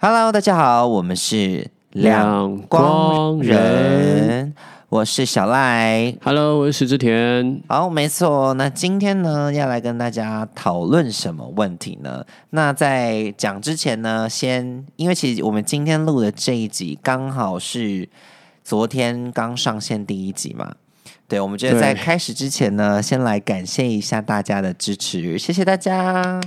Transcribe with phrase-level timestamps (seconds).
[0.00, 4.54] Hello，大家好，我们是两光人，
[4.88, 6.14] 我是小赖。
[6.22, 7.60] Hello，我是石之田。
[7.66, 8.54] 好，没错。
[8.54, 12.24] 那今天呢，要来跟大家讨论什么问题呢？
[12.50, 18.08] 那在讲之前呢，先因为其实我们今天录的这一集刚好是
[18.62, 20.76] 昨天刚上线第一集嘛。
[21.26, 26.40] 对，我们觉得在对开始之前呢，先来感谢一下大家的支持，谢谢大家。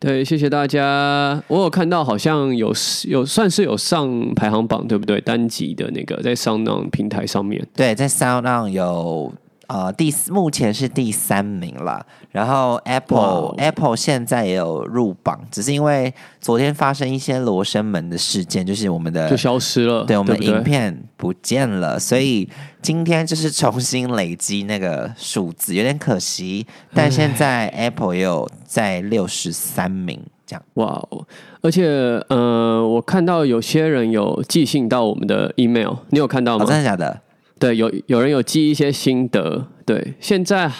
[0.00, 1.42] 对，谢谢大家。
[1.48, 2.72] 我有看到好像有
[3.08, 5.20] 有算是有上排行榜，对不对？
[5.20, 7.66] 单集的那个在 SoundOn 平台上面。
[7.74, 9.32] 对，在 Sound On 有
[9.68, 22.48] 呃第四目前是第三名了，然后 Apple、Apple 现在也有入榜，只是因为昨天发生一些罗生门的事件，就是我们的就消失了，对我们的影片不见了，所以
[22.82, 26.66] 今天就是重新累积那个数字，有点可惜。
[26.94, 30.62] 但现在 Apple 也有在六十三名这样。
[30.74, 31.26] 哇哦！
[31.60, 31.86] 而且
[32.28, 36.64] 呃，我看到有些人有寄信到我们的 email，你有看到哦，吗？
[36.64, 37.20] 真的假的？
[37.58, 39.66] 对，有有人有寄一些心得。
[39.84, 40.70] 对，现在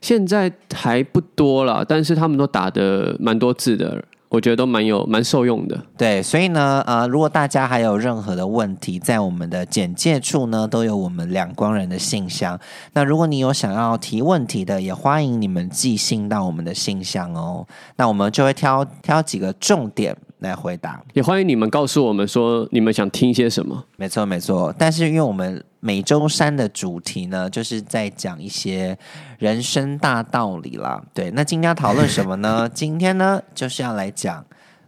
[0.00, 5.80] 现在还不多啦，但是他们都打的蛮多字的，我觉得都蛮有蛮受用的。
[5.96, 12.58] 对，所以呢，呃，如果大家还有任何的问题，在我们的简介处呢，都有我们两光人的信箱。
[12.92, 17.66] 那如果你有想要提问题的，也欢迎你们寄信到我们的信箱哦。
[17.96, 21.02] 那我们就会挑挑几个重点来回答。
[21.12, 23.84] 也欢迎你们告诉我们说你们想听些什么。
[23.96, 24.74] 没错，没错。
[24.78, 28.96] 但是因为我们每周三的主题呢，就是在讲一些
[29.38, 31.02] 人生大道理啦。
[31.12, 32.68] 对，那今天要讨论什么呢？
[32.72, 34.44] 今天呢，就是要来讲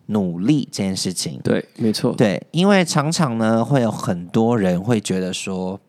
[0.06, 1.40] 努力这件事情。
[1.42, 2.12] 对，没错。
[2.14, 5.80] 对，因为常常呢，会有很多人会觉得说，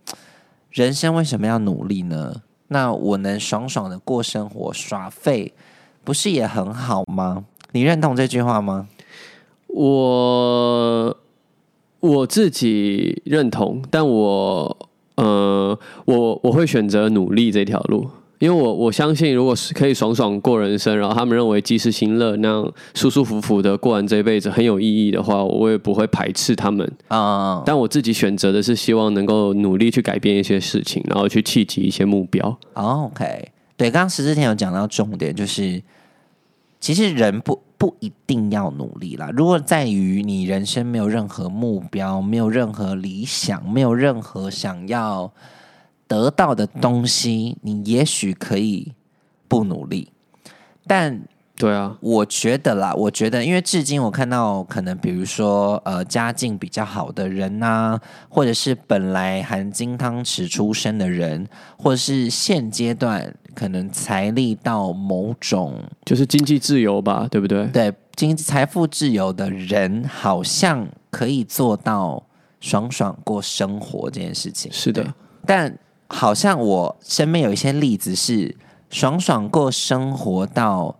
[0.71, 2.41] 人生为什么要努力呢？
[2.69, 5.53] 那我能爽爽的过生活，耍废，
[6.03, 7.45] 不是也很好吗？
[7.71, 8.89] 你认同这句话吗？
[9.77, 11.17] 我
[11.99, 14.77] 我自己认同，但我
[15.15, 18.07] 呃，我我会选择努力这条路，
[18.39, 26.91] 因为我我相信，如果是可以爽爽过人生，然后他们认为及时行乐那样舒舒服服的过完这一辈子很有意义的话，我也不会排斥他们。
[27.09, 32.47] 嗯，但我自己选择的是希望能够努力去改变一些事情，然后去契及一些目标。
[32.73, 35.81] 哦 OK，对，刚刚石之前有讲到重点，就是
[36.79, 39.29] 其实人不不一定要努力啦。
[39.35, 45.31] 如果在于你人生没有任何目标，没有任何理想，没有任何想要
[46.07, 48.93] 得到的东西，你也许可以
[49.47, 50.11] 不努力。
[50.85, 51.21] 但
[51.57, 65.73] 对啊，我觉得啦，我觉得，因为至今我看到可能比如说呃家境比较好的人呐、或者是本来含金汤匙出身的人，或者是现阶段可能财力到某种
[66.05, 67.65] 就是经济自由吧，对不对？
[67.67, 72.23] 对经济财富自由的人，好像可以做到
[72.59, 74.71] 爽爽过生活这件事情。
[74.71, 75.11] 是的，
[75.43, 75.75] 但
[76.07, 78.55] 好像我身边有一些例子是
[78.91, 80.95] 爽爽过生活到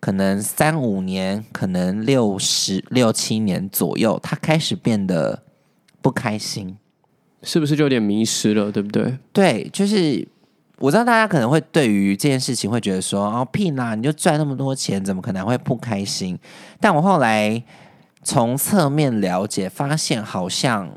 [0.00, 5.42] 可能三五年，可能六十六七年左右，他开始变得
[6.00, 6.76] 不开心。
[7.42, 9.16] 是不是就有点迷失了，对不对？
[9.32, 10.26] 对，就是
[10.78, 16.38] 我知道大家可能会对于这件事情会觉得说，哦屁啦，你就赚那么多钱，怎么可能会不开心？
[16.80, 17.62] 但我后来
[18.22, 20.90] 从侧面了解，发现好像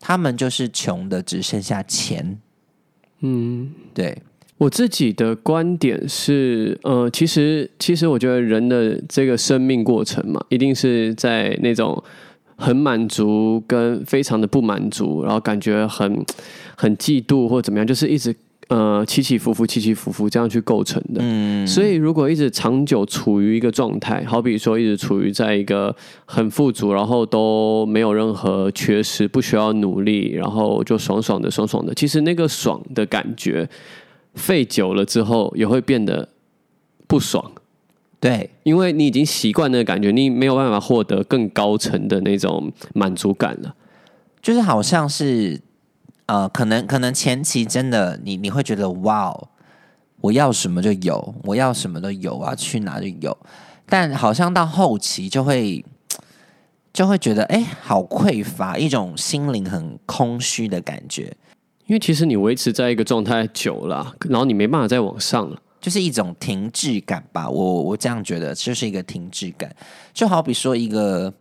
[0.00, 2.40] 他们就是穷的只剩下钱。
[3.20, 3.72] 嗯。
[3.94, 4.22] 对，
[4.60, 12.00] 我自己的观点是，呃，其实其实我觉得人的这个生命过程嘛，一定是在那种
[12.56, 16.22] 很满足跟非常的不满足，然后感觉很
[16.76, 18.36] 很嫉妒或怎么样，就是一直
[18.68, 21.20] 呃起起伏伏、起起伏伏这样去构成的。
[21.20, 33.66] 嗯，所以，如果一直长久处于一个状态，好比说一直处于在一个很富足，然后都没有任何缺失，不需要努力，然后就爽爽的、爽爽的，其实那个爽的感觉，
[34.34, 36.28] 费久了之后也会变得
[37.06, 37.52] 不爽，
[38.20, 43.74] 对，因为你已经习惯那个感觉，你没有办法获得更高层的那种满足感了。
[44.40, 45.60] 就是好像是
[46.26, 49.48] 呃，可能可能前期真的你你会觉得哇哦，
[50.20, 53.36] 我要什么就有，我要什么都有，我要去哪就有，
[53.86, 55.84] 但好像到后期就会
[56.92, 61.36] 就会觉得哎、好匮乏，一种心灵很空虚的感觉，
[61.90, 65.60] 因为其实你维持在一个状态久了，然后你没办法再往上了。
[65.80, 67.50] 就是一种停滞感吧。
[67.50, 69.74] 我我这样觉得，就是一个停滞感，
[70.14, 71.32] 就好比说一个。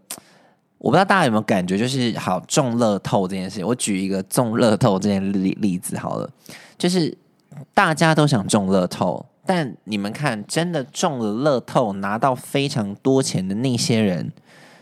[0.79, 3.63] 我不知道大家有没有感觉，就是好中乐透这件事。
[3.63, 6.27] 我举一个中乐透这件例例子好了，
[6.79, 7.15] 就是
[7.75, 14.31] 大家都想中乐透，但你们看，真的中了乐透拿到非常多钱的那些人，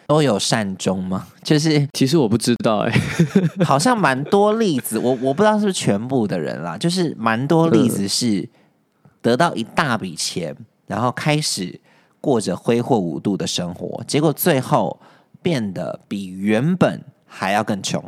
[0.07, 1.27] 都有善终吗？
[1.43, 2.93] 就是其实我不知道哎、
[3.63, 8.47] 好像蛮多例子，我我不知道是不是全部的人啦，就是蛮多例子是
[9.21, 10.55] 得到一大笔钱，
[10.87, 11.79] 然后开始
[12.21, 14.97] 过着挥霍无度的生活，结果最后
[15.41, 18.01] 变得比原本还要更穷。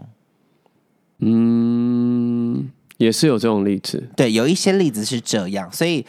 [1.20, 4.08] 嗯，也是有这种例子。
[4.16, 6.06] 对，有一些例子是这样，所以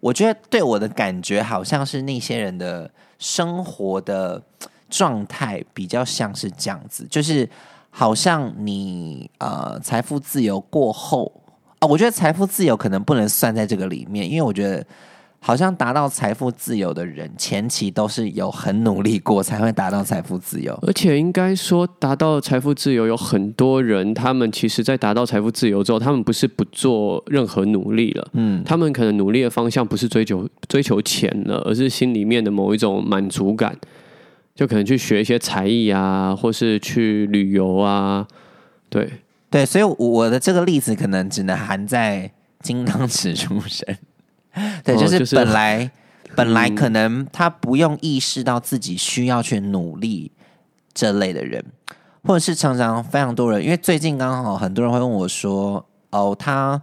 [0.00, 4.42] 我觉得对我的感觉好像是那些人的生活的
[4.96, 7.48] 状态比较像是这样子，就是
[7.90, 11.32] 好像你呃财富自由过后
[11.80, 14.84] 啊、我觉得财富自由可能不能算在这个里面，因为我觉得。
[15.46, 20.72] 好像达到财富自由的人，前期都是有很努力过才会达到财富自由。
[20.86, 33.76] 而且应该说，达到财富自由有很多人，他们其实在达到财富自由之后，他们不是不做任何努力了，嗯，他们可能努力的方向不是追求追求钱了，而是心里面的某一种满足感，
[34.54, 38.24] 就可能去学一些才艺啊，或是去旅游啊，
[38.88, 39.10] 对，
[39.50, 42.30] 对，所以我的这个例子可能只能含在
[42.60, 43.98] 金汤匙出身。
[44.84, 45.90] 对，就哦就是是本来、
[46.36, 50.30] 本来嗯可能他不用意识到自己需要去努力
[50.92, 51.64] 这类的人，
[52.22, 56.80] 或者是常常非常多人，因为最近刚好很多人会问我说：“哦，他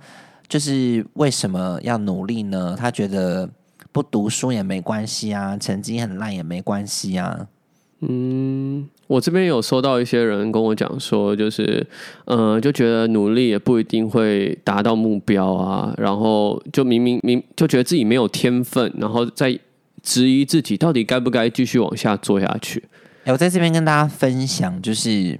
[0.49, 2.75] 就是为什么要努力呢？
[2.77, 3.49] 他觉得
[3.93, 7.47] 不读书也没关系啊，成绩很烂也没关系啊。”
[8.01, 11.85] 嗯，我这边有收到一些人跟我讲说，就是，
[12.25, 19.57] 呃，就觉得努力也不一定会达到目标啊，然后就明明明就觉得自己没有天分，然后再
[20.01, 22.83] 质疑自己到底该不该继续往下做下去。
[23.25, 25.39] 哎，我在这边跟大家分享，就是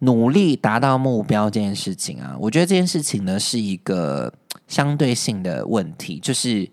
[0.00, 4.34] 努力达到目标这件事情啊，我觉得这件事情呢是一个
[4.66, 6.68] 相对性的问题，就是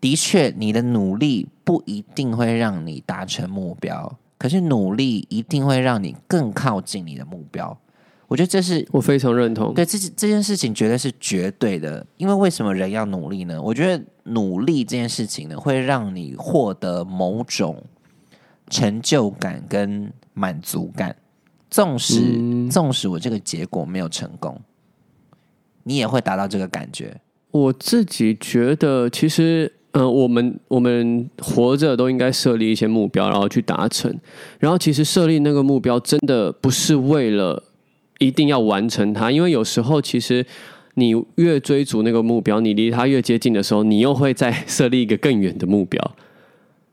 [0.00, 7.76] 的确你的努力不一定会让你达成目标，可是努力一定会让你更靠近你的目标。
[8.28, 9.72] 我觉得这是我非常认同。
[9.72, 13.62] 对这这件事情绝对是绝对的，因为为什么人要努力呢？
[13.62, 17.84] 我觉得努力这件事情呢，会让你获得某种
[18.68, 21.14] 成就感跟满足感。
[21.70, 24.60] 纵使、嗯纵使我这个结果没有成功，
[25.82, 27.20] 你也会达到这个感觉。
[27.50, 34.14] 我自己觉得，其实，呃，我们我们活着都应该设立一些目标，然后去达成。
[34.58, 37.62] 然后，其实设立那个目标，真的不是为了
[38.18, 40.44] 一定要完成它，因为有时候其实
[40.96, 46.12] 你越追逐那个目标，你离它越接近的时候，你又会再设立一个更远的目标。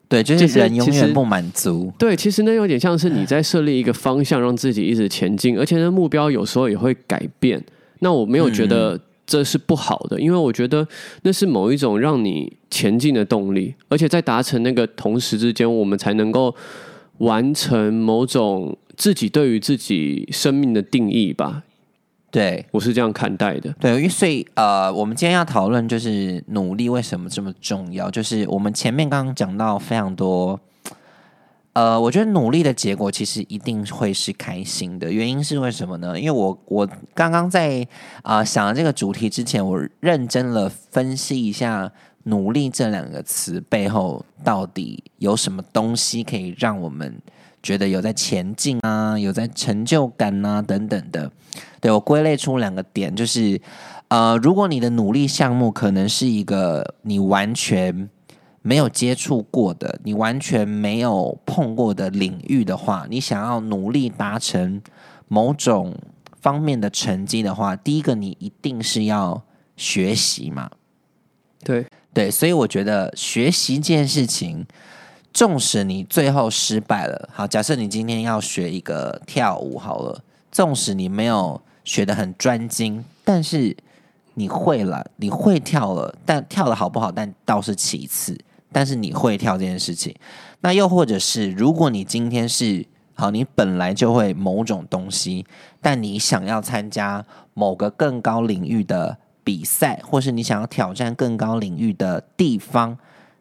[0.07, 1.91] 对，就就是是人永远不满足。
[2.00, 7.61] 对，其实那有点像是你在设立一个方向，让自己一直前进，而且那目标有时候也会改变。
[8.00, 10.88] 那我没有觉得这是不好的，因为我觉得
[11.22, 16.54] 那是某一种让你前进的动力，而且在达成那个同时之间，我们才能够
[17.20, 21.64] 完成某种自己对于自己生命的定义吧。
[22.31, 23.74] 对我是这样看待的。
[23.80, 30.60] 对，因为所以呃，我们今天要讨论就是努力为什么这么重要，就是我们前面刚刚讲到非常多。
[31.74, 35.12] 呃，我觉得努力的结果其实一定会是开心的。
[35.12, 36.20] 原因是为什么呢？
[36.20, 37.86] 因为我我刚刚在
[38.22, 41.92] 啊、呃想这个主题之前，我认真了分析一下
[42.25, 47.20] “努力”这两个词背后到底有什么东西可以让我们
[47.64, 51.32] 觉得有在前进啊，有在成就感啊等等的。
[51.82, 53.60] 对我归类出两个点，就是
[54.10, 58.10] 呃，如果你的努力项目可能是一个你完全
[58.63, 64.82] 没有接触过的、你完全没有碰过的领域的话，你想要努力达成
[65.27, 65.93] 某种
[66.41, 69.43] 方面的成绩的话，第一个你一定是要
[69.75, 70.72] 学习嘛。
[71.63, 74.65] 对，对，所以我觉得学习这件事情，
[75.34, 83.75] 纵使你最后失败了，好，假设你今天要学一个跳舞好了，纵使你没有学得很专精，但是
[84.36, 88.38] 你会了，你会跳了，但跳的好不好，但倒是其次，
[88.74, 90.13] 但是你会跳这件事情，
[90.62, 95.46] 那又或者是如果你今天是好，你本来就会某种东西，
[95.80, 102.98] 但你想要参加某个更高领域的比赛，或是你想要挑战更高领域的地方，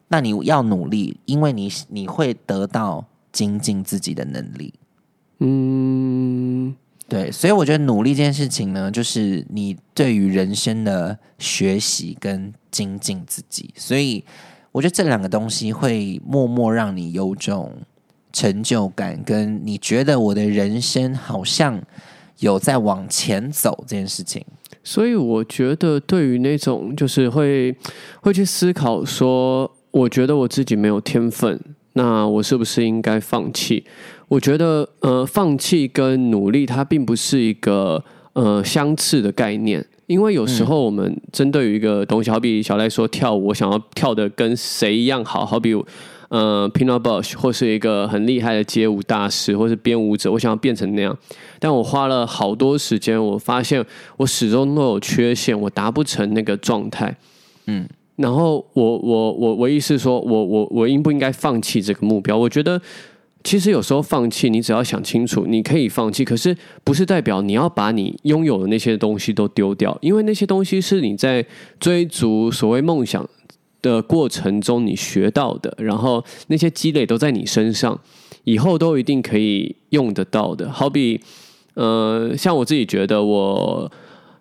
[0.09, 4.73] 那你要努力，因为你你会得到精进自己的能力。
[5.39, 6.75] 嗯，
[7.07, 13.73] 对，所以我觉得努力这件事情呢，就是你对于人生的学习跟精进自己。
[13.75, 14.23] 所以
[14.73, 17.71] 我觉得这两个东西会默默让你有种
[18.33, 21.81] 成就感，跟你觉得我的人生好像
[22.39, 24.43] 有在往前走这件事情。
[24.83, 27.73] 所以我觉得，对于那种就是会
[28.19, 31.57] 会去思考说，我觉得我自己没有天分，
[31.93, 33.85] 那我是不是应该放弃？
[34.27, 38.03] 我觉得，呃，放弃跟努力它并不是一个
[38.33, 45.73] 呃相似的概念，因为有时候我们针对于一个东西，好比小赖说跳舞，我想要跳的跟谁一样好，好比
[46.29, 51.17] 呃 p i n a Bush 或是一个很厉害的街舞大师，或是编舞者，我想要变成那样，
[51.59, 53.85] 但我花了好多时间，我发现
[54.17, 57.15] 我始终都有缺陷，我达不成那个状态，
[57.67, 57.87] 嗯。
[58.15, 62.37] 然后我我我我意思说，我我我应不应该放弃这个目标？
[62.37, 62.79] 我觉得
[63.43, 71.45] 其实有时候放弃，你只要想清楚，你可以放弃，可是不是代表你要把你拥有的那些东西都丢掉，因为那些东西是你在
[71.79, 73.27] 追逐所谓梦想
[73.81, 77.99] 的过程中你学到的，然后那些积累都在你身上，
[78.45, 80.71] 以后都一定可以用得到的。
[80.71, 81.19] 好比
[81.73, 83.91] 呃，像我自己觉得，我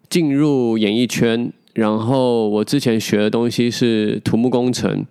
[0.09, 1.53] 进入演艺圈。
[1.75, 5.07] 然后我之前学的东西是土木工程，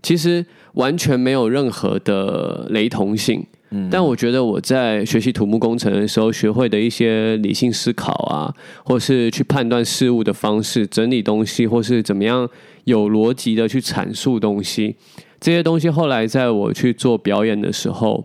[0.00, 3.44] 其实完全没有任何的雷同性。
[3.70, 8.54] 嗯，但我觉得我在学习土木工程的时候，学会的一些理性思考啊，
[8.84, 12.48] 或是去判断事物的方式、整理东西，或是怎么样
[12.84, 14.94] 有逻辑的去阐述东西，
[15.40, 18.24] 这些东西后来在我去做表演的时候，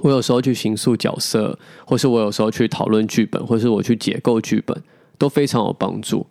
[0.00, 4.74] 我有时候去形塑角色，或是我有时候去讨论剧本，或是我去解构剧本，
[5.18, 6.26] 都非常有帮助。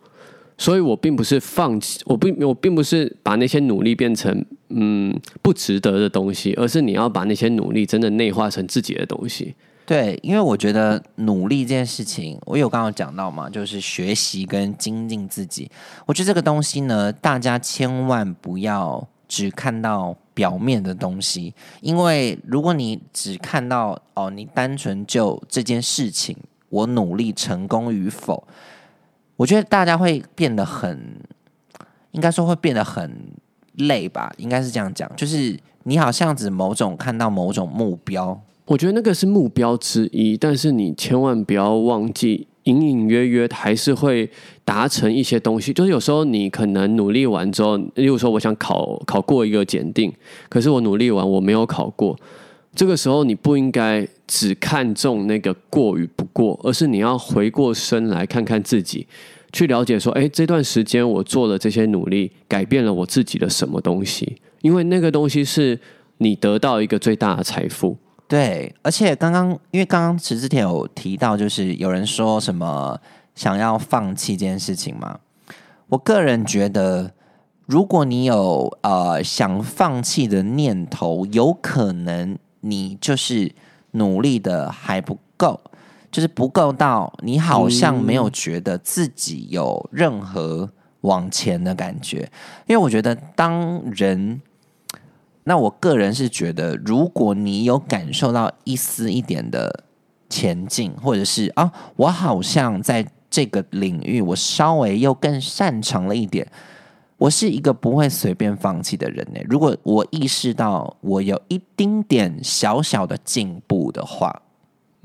[0.58, 9.54] 所以我并不是放弃，我并我并不是把那些努力变成嗯不值得的东西，而是你要把那些努力真的内化成自己的东西。
[9.86, 15.70] 对，因为我觉得努力这件事情，我有刚刚讲到嘛，就是学习跟精进自己。
[16.06, 21.52] 我觉得这个东西呢，大家千万不要只看到表面的东西，
[21.82, 26.34] 因为如果你只看到哦，你单纯就这件事情，
[26.70, 28.48] 我努力成功与否。
[29.36, 31.20] 我觉得大家会变得很，
[32.12, 33.20] 应该说会变得很
[33.76, 35.10] 累吧，应该是这样讲。
[35.16, 44.30] 就是你好像只某种看到某种目标，我觉得那个是目标之一，但是你千万不要忘记，隐隐约约还是会
[44.64, 45.72] 达成一些东西。
[45.72, 50.12] 就是有时候你可能努力完之后，例如说我想考考过一个检定，
[50.48, 52.18] 可是我努力完我没有考过。
[52.74, 59.06] 这个时候，你不应该只看重那个过与不过，而是你要回过身来看看自己，
[59.54, 64.36] 去了解说：哎，这段时间我做了这些努力，改变了我自己的什么东西？
[64.60, 65.80] 因为那个东西是
[66.18, 67.96] 你得到一个最大的财富。
[68.28, 73.00] 对，而且刚刚因为刚刚池之前有提到，就是有人说什么
[73.34, 75.18] 想要放弃这件事情嘛？
[75.88, 77.12] 我个人觉得，
[77.64, 82.36] 如果你有呃想放弃的念头，有可能。
[82.66, 83.52] 你就是
[83.90, 85.60] 努力的还不够，
[86.14, 92.30] 就是不够到你好像没有觉得自己有任何往前的感觉。
[92.68, 94.40] 因为我觉得，当人，
[95.42, 99.82] 那我个人是觉得，如果你有感受到一丝一点的
[100.30, 106.46] 前进，或者是啊，我好像在这个领域，我稍微又更擅长了一点。
[107.16, 109.40] 我是一个不会随便放弃的人呢。
[109.48, 114.42] 如果我意识到我有一丁点小小的进步的话，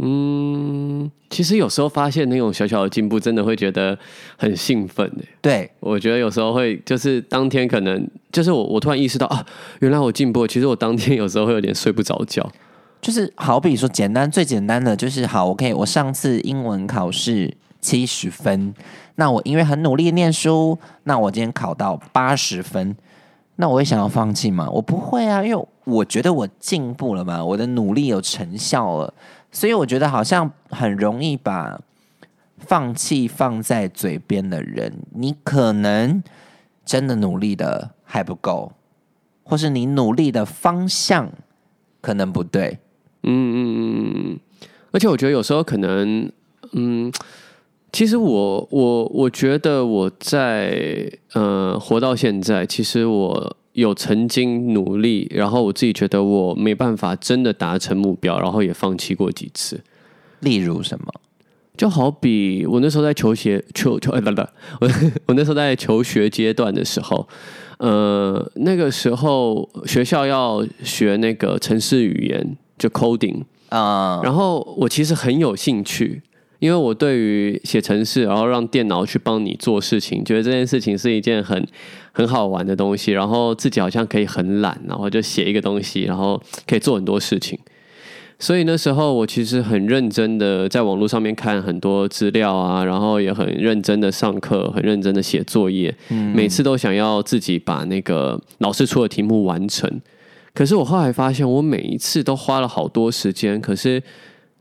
[0.02, 3.98] 嗯，其实有时候发现那种小小的进步，真的会觉得
[4.38, 5.24] 很兴奋呢。
[5.42, 9.46] 对，我觉得有时候会，就是当天可能就是我，我突然意识到啊，
[9.80, 10.48] 原来我进步。
[10.48, 12.50] 其实我当天有时候会有点睡不着觉。
[13.02, 18.74] 就是好比说，简单最简单的就是好，OK，我上次英文考试七十分。
[19.16, 22.96] 那我因为很努力念书，那我今天考到八十分，
[23.58, 24.70] 那我会想要放弃吗？
[24.70, 29.14] 我不会啊，因为我觉得我进步了嘛，我的努力有成效了，
[29.52, 31.82] 所以我觉得好像很容易把
[32.58, 36.22] 放弃放在嘴边的人，你可能
[36.86, 38.74] 真的努力的还不够，
[39.44, 41.32] 或是你努力的方向
[42.02, 42.80] 可能不对。
[43.24, 44.40] 嗯嗯嗯嗯，
[44.92, 46.32] 而且我觉得有时候可能，
[46.74, 47.12] 嗯。
[47.92, 59.82] 其实我我我觉得我在呃活到现在，其实我有曾经努力，然后我自己觉得我没办法真的达成目标，然后也放弃过几次。
[60.40, 61.06] 例如什么？
[61.78, 64.42] 就好比我那时候在求学求求哎不不，
[64.82, 64.90] 我
[65.28, 67.26] 我那时候在求学阶段的时候，
[67.78, 76.22] 呃那个时候学校要学那个城市语言，就 coding 啊，然后我其实很有兴趣。
[76.60, 81.66] 因为我对于写程式，然后让电脑去帮你做事情，觉得这件事情是一件很
[82.20, 87.58] 很好玩的东西，然后自己好像可以很懒，然后就写一个东西，然后可以做很多事情。
[88.38, 95.96] 所以那时候我其实很认真的在网络上面看很多资料啊，然后也很认真的上课，很认真的写作业，
[96.36, 99.90] 每次都想要自己把那个老师出的题目完成。
[100.54, 104.04] 可是我后来发现，我每一次都花了好多时间，可是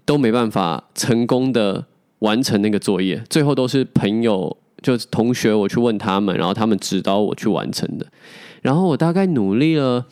[0.05, 1.87] 都没办法成功的
[2.21, 8.07] 完成那个作业，最后都是朋友就同学我去问他们，然后他们指导我去完成的。
[8.63, 10.05] 然后我大概努力了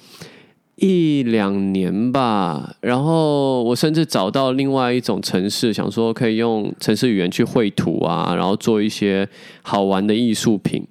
[0.76, 9.28] 一两年吧，然后我甚至找到另外一种城市，想说可以用城市语言去绘图啊，然后做一些
[9.62, 10.86] 好玩的艺术品，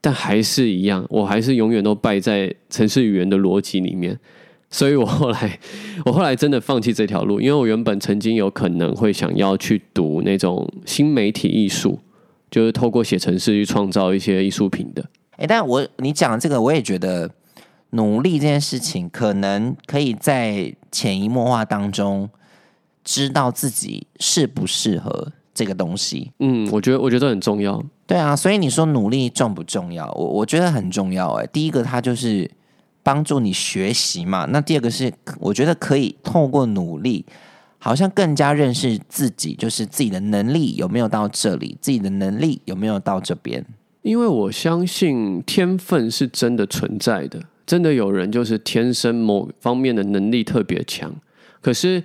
[0.00, 4.18] 但还是一样，我还是永远都败在城市语言的逻辑里面。
[4.72, 5.58] 所以我后来，
[6.04, 11.98] 我后来真的放弃这条路，因为我原本曾经有可能会想要去读那种新媒体艺术，
[12.50, 15.04] 就是透过写程式去创造一些艺术品的。
[15.36, 17.30] 哎，但我你讲这个，我也觉得
[17.90, 22.28] 努力这件事情，可能可以在潜移默化当中
[23.02, 26.32] 知道自己适不适合这个东西。
[26.40, 27.82] 嗯，我觉得我觉得很重要。
[28.06, 30.10] 对啊，所以你说努力重不重要？
[30.12, 31.32] 我我觉得很重要。
[31.34, 32.50] 哎，第一个它就是
[33.02, 34.46] 帮助你学习嘛。
[34.50, 37.24] 那第二个是，我觉得可以透过努力，
[37.82, 43.64] 好像更加认识自己，就是自己的能力有没有到这里，自己的能力有没有到这边。
[44.02, 51.10] 因为我相信天分是真的存在的，真的有人就是天生某方面的能力特别强。
[51.62, 52.02] 可是，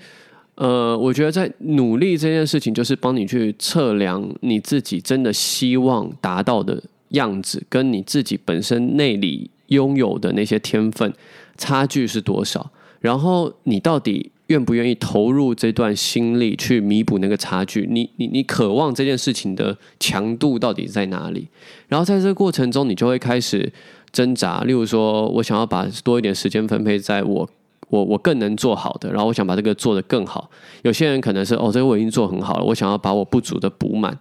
[0.56, 11.14] 呃，我觉得在努力这件事情，就是帮你去测量你自己真的希望达到的样子，跟你自己本身内里拥有的那些天分
[11.58, 14.32] 差距是多少，然后你到底。
[14.48, 17.88] 愿不愿意投入这段心力去弥补那个差距？
[17.90, 21.48] 你你你渴望这件事情的强度到底在哪里？
[21.88, 23.72] 然后在这个过程中，你就会开始
[24.12, 24.62] 挣扎。
[24.62, 27.50] 例如说，我想要把多一点时间分配在我
[27.90, 30.48] 我我更能做好的，然后我想把这个做得更好。
[30.84, 34.16] 有些人可能是哦，这个我已经做很好了，我想要把我不足的补满。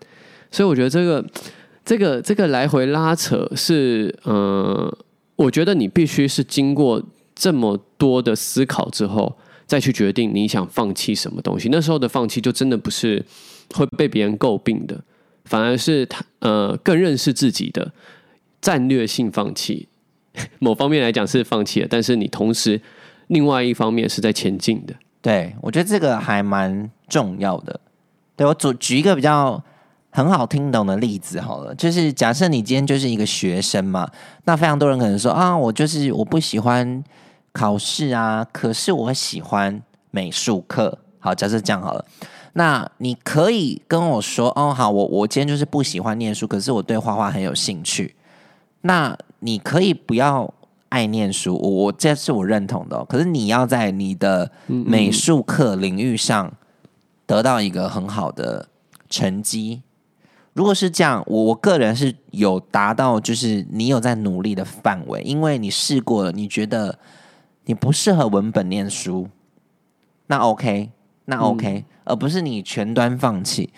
[0.50, 1.22] 所以我觉得这个
[1.84, 4.90] 这个这个来回拉扯是，嗯，
[5.36, 7.02] 我觉得你必须是经过
[7.34, 9.36] 这么多的思考之后。
[9.74, 13.24] 再去决定你想放弃什么东西，那时候的放弃就真的不是
[13.74, 15.02] 会被别人诟病的，
[15.46, 17.90] 反而是他呃更认识自己的
[18.60, 19.88] 战略性放弃。
[20.60, 22.80] 某方面来讲是放弃了，但是你同时
[23.26, 24.94] 另外一方面是在前进的。
[25.20, 27.80] 对我觉得这个还蛮重要的。
[28.36, 29.60] 对我举举一个比较
[30.10, 34.08] 很好听懂的例子好了，就是假设你今天就是一个学生嘛，
[34.44, 37.02] 那非常多人可能说啊，我就是我不喜欢。
[37.54, 40.98] 考试啊，可是我喜欢美术课。
[41.20, 42.04] 好，假设这样好了，
[42.54, 48.16] 那你可以跟我说，哦，好，我我今天就是不喜欢念书，可是我对画画很有兴趣。
[48.82, 50.52] 那你可以不要
[50.88, 53.02] 爱念书，我我这是我认同的。
[53.04, 56.52] 可是你要在你的美术课领域上
[57.24, 58.68] 得到一个很好的
[59.08, 59.80] 成绩。
[60.54, 66.98] 如果是这样，我我个人是有达到，就是你有在努力的范围，因为你试过了，你觉得。
[67.66, 69.28] 你不适合文本念书，
[70.26, 70.90] 那 OK，
[71.24, 73.72] 那 OK，而不是你全端放弃。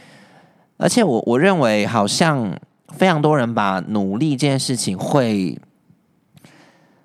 [0.76, 5.58] 而且我我认为，好像非常多人把努力这件事情会，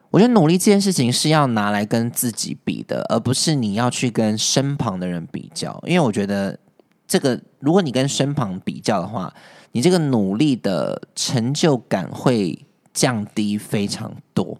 [0.09, 5.81] 我觉得努力这件事情是要拿来跟自己比的，而不是你要去跟身旁的人比较。
[5.85, 6.59] 因为我觉得
[7.07, 9.33] 这个，如果你跟身旁比较的话，
[9.71, 14.57] 你这个努力的成就感会降低非常多。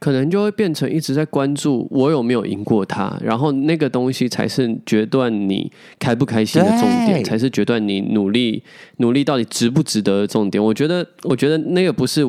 [0.00, 8.62] 可能就会变成一直在关注我有没有赢过他，然后那个东西才是决断你开不开心的重点，才是决断你努力
[8.96, 10.62] 努力到底值不值得的重点。
[10.64, 12.24] 我觉得，我觉得那个不是，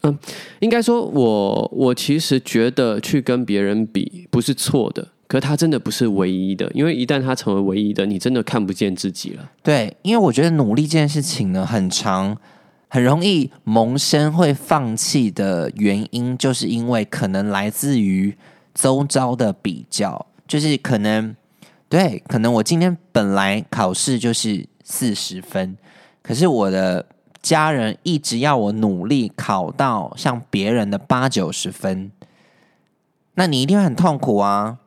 [0.00, 0.18] 嗯，
[0.60, 9.50] 应该说，我我其实觉得去跟别人比不是错的，可是他真的不是唯一的，因为一旦他成为唯一的，你真的看不见自己了。
[9.62, 12.38] 对，因为我觉得努力这件事情呢，很长。
[12.92, 18.36] 很容易萌生会放弃的原因，就是因为可能来自于
[18.74, 21.36] 周遭的比较，就是可能
[21.88, 25.78] 对，可能我今天本来考试就是四十分，
[26.20, 27.06] 可是我的
[27.40, 32.10] 家人一直要我努力考到像别人的八九十分，
[33.34, 34.78] 那你一定会很痛苦啊。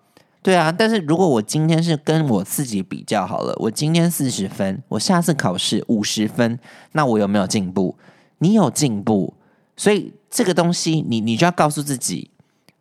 [0.43, 6.59] 对啊，但是如果我今天是跟我自己比较好了，我今天四十分，我下次考试五十分，
[6.91, 7.95] 那我有没有进步？
[8.39, 9.33] 你有进步，
[9.77, 12.29] 所以这个东西，你你就要告诉自己，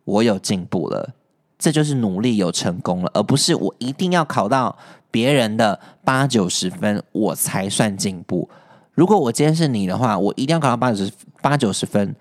[0.03, 1.13] 我有进步了，
[1.57, 4.77] 这就是努力有成功了，而不是我一定要考到
[5.09, 8.49] 别人的八九十分我才算进步。
[8.93, 12.13] 如果我今天是你的话，我一定要考到八九十八九十分。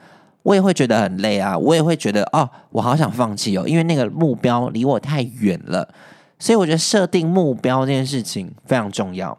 [0.43, 5.89] 我也会觉得很累啊，我也会觉得哦，我好想放弃哦，因为那个目标离我太远了。
[6.39, 9.39] 所以我觉得设定目标这件事情非常重要。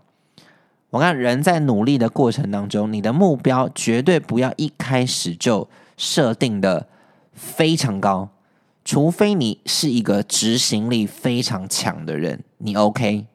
[0.92, 6.88] 我看人在努力的过程当中，你的目标绝对不要一开始就设定的
[7.34, 8.30] 非常高，
[8.86, 13.26] 除非你是一个执行力非常强的人，你 OK。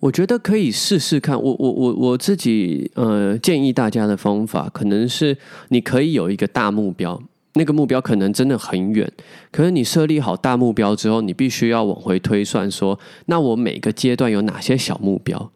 [0.00, 1.40] 我觉得可以试试看。
[1.40, 5.36] 我我我我自己呃建议大家的方法，可能是
[5.68, 7.20] 你可以有一个大目标，
[7.54, 9.10] 那个目标可能真的很远。
[9.50, 15.50] 可是你设立好大目标之后，你必须要往回推算，说那我每个阶段有哪些小目标。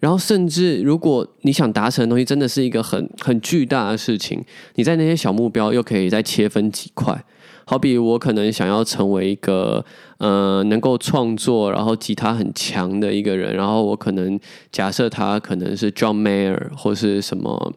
[0.00, 4.40] 然后，甚至如果你想达成的东西真的是一个很很巨大的事情，
[4.76, 7.24] 你在那些小目标又可以再切分几块。
[7.68, 9.84] 好比我可能想要成为一个
[10.16, 14.40] 呃能够创作，然后吉他很强的一个人，然后我可能
[14.72, 17.74] 假设他可能是 John Mayer 或是什么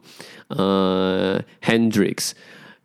[0.48, 2.30] 呃 Hendrix，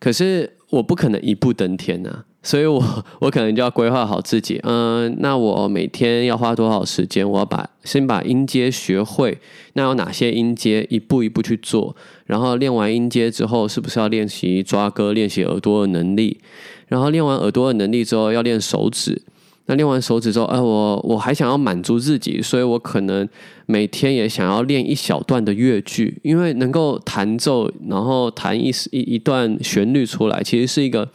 [0.02, 2.84] 可是我不可能一步登天呐，所以我
[3.20, 7.30] 我可能就要规划好自己，嗯，那我每天要花多少时间？
[7.30, 9.40] 我要把先把音阶学会，
[9.76, 10.86] 那有哪些音阶？
[10.90, 11.96] 一步一步去做，
[12.28, 16.40] 然后练完音阶之后，是不是要练习抓歌、练习耳朵的能力？
[16.88, 19.24] 然后练完耳朵的能力之后，要练手指。
[19.70, 23.28] 那练完手指之后，哎，我我还想要满足自己，所以我可能
[23.66, 31.10] 每天也想要练一小段的乐句，因为能够弹奏，然后弹一一一段旋律出来，其实是一个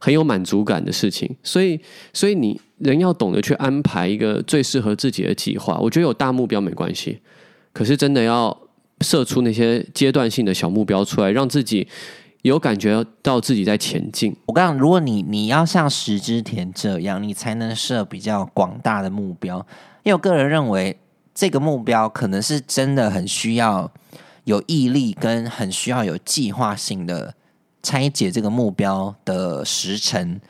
[0.00, 1.32] 很有满足感的事情。
[1.44, 1.78] 所以，
[2.12, 5.78] 所以你人要懂得去安排一个最适合自己的计划。
[5.80, 7.18] 我觉得有大目标没关系，
[7.72, 8.56] 可是真的要
[9.02, 11.88] 设出那些阶段性的小目标出来，让自己。
[12.42, 14.34] 有感觉到自己在前进。
[14.46, 19.64] 我刚刚，如果你你要像石之田这样，你才能设比较广大的目标。
[20.02, 20.98] 因为我个人认为，
[21.32, 23.88] 这个目标可能是真的很需要
[24.42, 27.32] 有毅力，跟很需要有计划性的
[27.80, 30.40] 拆解这个目标的时程，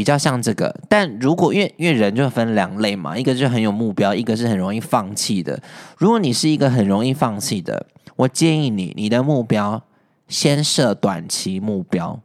[0.00, 0.74] 比较像这个。
[0.88, 5.62] 但如果因为因为人就分两类嘛，一个是很有目标，一个是很容易放弃的。
[5.98, 7.86] 如果你是一个很容易放弃的，
[8.16, 9.82] 我建议你，你的目标。
[10.28, 12.20] 先设短期目标，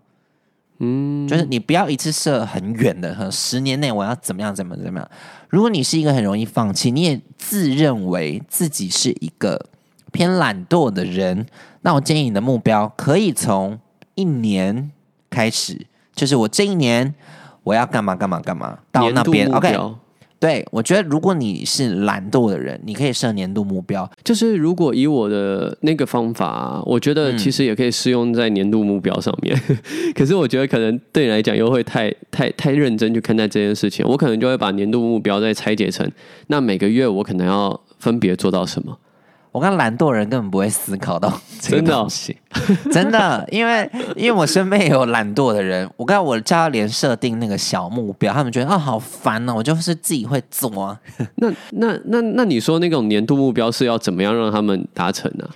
[0.77, 5.09] 嗯，就是你不要一次设很远的，和十年内我要怎么样，怎么怎么样。
[5.49, 9.59] 如果你是一个很容易放弃，你也自认为自己是一个
[10.11, 11.47] 偏懒惰的人，
[11.81, 13.79] 那我建议你的目标可以从
[14.13, 14.91] 一年
[15.31, 17.15] 开始，就是我这一年
[17.65, 19.77] 我要干嘛干嘛干嘛，到那边 OK。
[20.37, 24.07] 对，我觉得如果你是懒惰的人，你可以设年度目标。
[24.23, 29.59] 就是如果以我的那个方法，我觉得其实也可以适用在年度目标上面。
[30.13, 34.05] 可是我觉得可能对你来讲又会太太太认真去看待这件事情。
[34.07, 36.07] 我可能就会把年度目标再拆解成，
[36.47, 38.99] 那每个月我可能要分别做到什么。
[39.55, 42.35] 我看懒惰人根本不会思考到 这个东西，
[42.91, 50.99] 真的，因为因为我身边也有懒惰的人，我看我叫他连设定那个小目标，他们觉得啊好烦哦，我就是自己会做啊。
[51.35, 55.47] 那那那那你说那种年度目标是要怎么样让他们达成呢？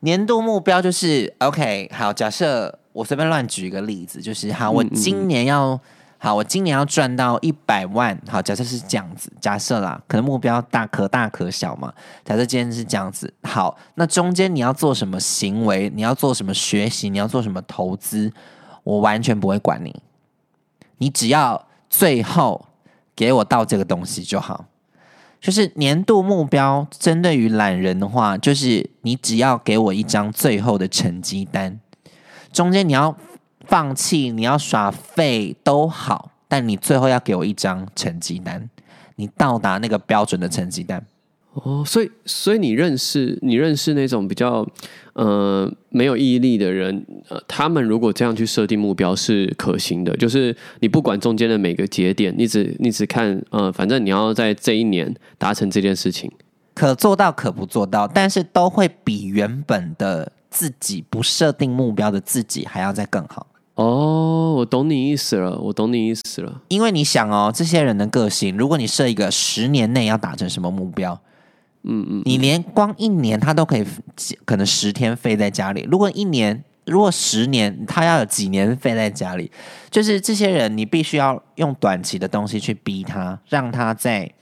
[0.00, 5.80] 年度目标就是 OK，好，假设我随便乱举一个例子，就是好，我今年要。
[6.20, 8.20] 好，我今年要赚到一百万。
[8.28, 11.94] 好，假设是这样子，假设啦，可能目标大可大可小嘛。
[12.24, 15.88] 假设今天是这样子，好，那中间你要做什么行为？
[15.94, 17.08] 你要做什么学习？
[17.08, 18.32] 你要做什么投资？
[18.82, 19.94] 我完全不会管你，
[20.96, 22.66] 你只要最后
[23.14, 24.64] 给我到这个东西就好。
[25.40, 31.78] 就是年度目标，针对于懒人的话，就是你只要给我一张最后的成绩单，
[32.52, 33.16] 中间你要。
[33.68, 38.68] 放弃，你要耍废都好，但你最后要给我一张成绩单，
[39.16, 41.04] 你到达那个标准的成绩单。
[41.52, 44.66] 哦，所以，所以你认识你认识那种比较
[45.14, 56.30] 呃没有毅力的人，呃，他们如果这样去设定目标是可行的，就是你不管中间的每个节点，你只你只看呃，反正你要在这一年达成这件事情，
[56.74, 63.46] 可做到可不做到，但是都会比原本的自己不设定目标的自己还要再更好。
[63.78, 66.62] 哦，我懂你意思了，我懂你意思了。
[66.66, 71.20] 因为你想哦，这些人的个性，如果你设一个十年内要达成什么目标，
[71.84, 73.86] 嗯嗯，你连光一年他都可以
[74.44, 75.86] 可能十天废在家里。
[75.88, 79.48] 如果一年，如果十年，他要有几年废在家里，
[79.90, 84.32] 就是这些人，你必须要用短期的东西去逼他，让他在。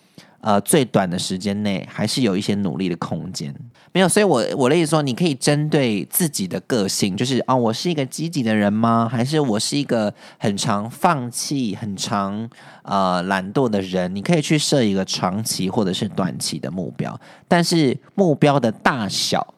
[0.42, 3.52] 呃，最短的时间内还是有一些努力的空间，
[3.96, 9.08] 没有，所以我我的意思说，你可以针对自己的个性，就是啊，我是一个积极的人吗？
[9.10, 12.46] 还是我是一个很常放弃、很常
[12.82, 14.14] 呃懒惰的人？
[14.14, 19.54] 你可以去设一个长期或者是短期的目标，但是目标的大小，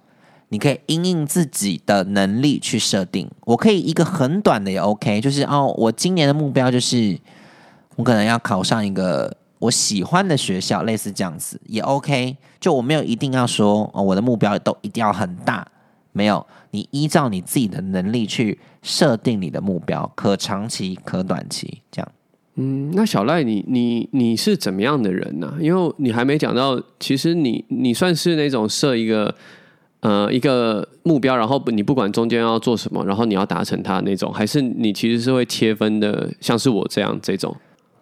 [0.50, 3.28] 你可以因应自己的能力去设定。
[3.40, 7.18] 我可以一个很短的也 OK，就是哦，我今年的目标就是
[7.96, 9.36] 我可能要考上一个。
[9.58, 15.66] 我喜欢的学校类似这样子也 OK，就我没有一定要说哦，我的目标都一定要很大，
[16.12, 22.12] 没有，你依照你自己的能力去设定你的目标，可长期可短期这样。
[22.60, 29.32] 嗯，那小赖，你你你是怎么样的人呢、因为你还没讲到，其实你你算是那种设一个
[30.00, 37.56] 呃一个目标，然后不你不管中间要做什么，然后你要达成它那种，还是你其实是会切分的，像是我这样这种。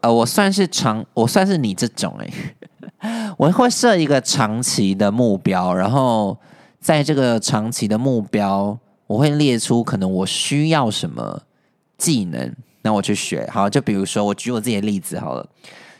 [0.07, 6.39] 呃，我算是长，我算是你这种哎、 我会设一个长期的目标，然后
[6.79, 11.43] 在这个长期的目标，我会列出可能我需要什么
[11.99, 13.49] 技能，那我去学。
[13.53, 15.45] 好，就比如说我举我自己的例子好了，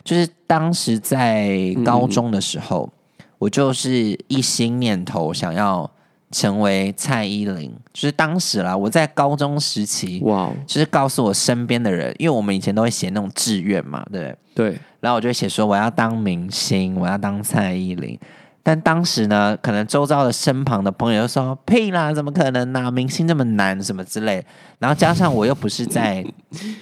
[0.05, 2.89] 就是当时在高中的时候，
[3.37, 5.91] 我就是一心念头想要
[6.31, 14.37] 成为蔡依林，就是当时啦，我在高中时期，哇哦，就是告诉我身边的人，因为我们以前都会写那种志愿嘛，对不对？
[14.71, 18.19] 对，然后我就会写说我要当明星，我要当蔡依林。
[18.61, 24.45] 但当时呢，可能周遭的身旁的朋友就说：“屁啦，怎么可能呢、明星这么难，什么之类。”
[24.77, 26.21] 然后加上我又不是在，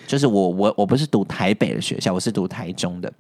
[0.08, 3.14] 就是我我我不是读台北的学校，我是读台中的，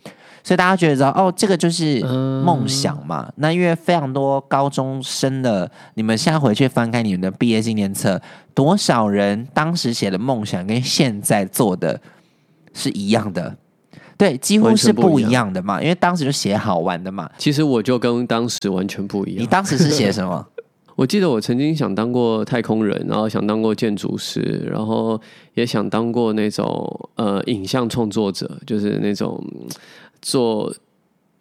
[0.45, 1.99] 所以大家觉得哦，这个就是
[2.45, 3.27] 梦想嘛。
[3.37, 8.21] 那因为非常多高中生的，你们现在回去翻开你们的毕业纪念册，
[8.53, 11.99] 多少人当时写的梦想跟现在做的
[12.75, 13.57] 是一样的？
[14.15, 17.27] 对，几乎是不一样样的嘛，因为当时就写好玩的嘛。
[17.39, 19.47] 其实我就跟当时完全不一样你。
[19.47, 20.45] 当时是写什么？
[20.95, 25.19] 我记得我曾经想当过太空人，然后想当过建筑师，然后
[25.55, 29.67] 也想当过那种呃影像创作者，就是那种嗯
[30.21, 30.73] 做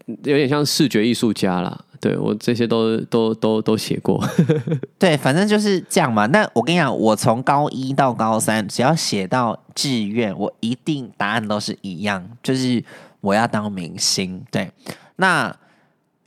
[0.06, 1.80] 有点像视觉艺术家啦。
[2.00, 4.22] 对我这些都都都都写过。
[4.98, 6.26] 对，反正就是这样嘛。
[6.26, 12.84] 那我跟你讲，我从高一到高三，只要写到志愿，我一定答案都是一样，就是
[13.22, 14.44] 我要当明星。
[14.50, 14.70] 对，
[15.16, 15.56] 那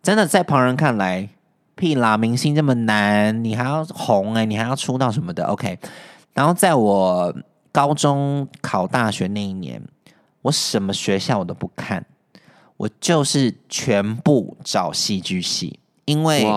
[0.01, 1.29] 真的在旁人看来，
[1.75, 5.45] 屁啦，明星这么难，你还要红哎、你还要出道什么的。
[5.45, 5.77] OK，
[6.33, 7.31] 然后在我
[7.71, 9.79] 高中考大学那一年，
[10.41, 12.03] 我什么学校我都不看，
[12.77, 16.47] 我就是全部找戏剧系，因为。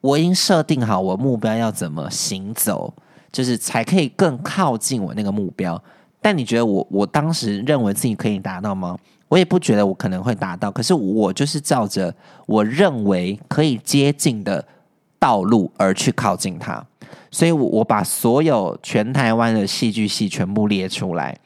[0.00, 2.94] 我已经设定好我目标要怎么行走，
[3.32, 5.82] 就是才可以更靠近我那个目标。
[6.22, 8.96] 但你觉得我我当时认为自己可以达到吗？
[9.26, 12.14] 我也不觉得我可能会达到，可是我就是照着
[12.46, 14.64] 我认为可以接近的
[15.18, 16.82] 道路而去靠近它。
[17.32, 21.36] 所以我，我把所有全台湾的戏剧系全部列出来，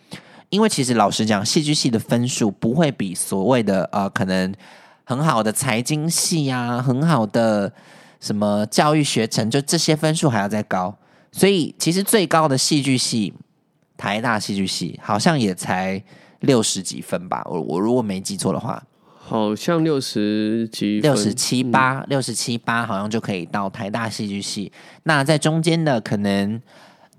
[0.52, 4.54] 因为其实老实讲，戏剧系的分数不会比所谓的呃可能
[5.02, 7.72] 很好的财经系啊，很好的
[8.20, 10.94] 什么教育学程，就这些分数还要再高。
[11.32, 13.32] 所以其实最高的戏剧系，
[13.96, 16.04] 台大戏剧系好像也才
[16.40, 18.82] 六十几分吧，我我如果没记错的话，
[19.16, 24.70] 好像六十几，六十七八，六十七八好像就可以到台大戏剧系。
[25.04, 26.60] 那在中间的可能，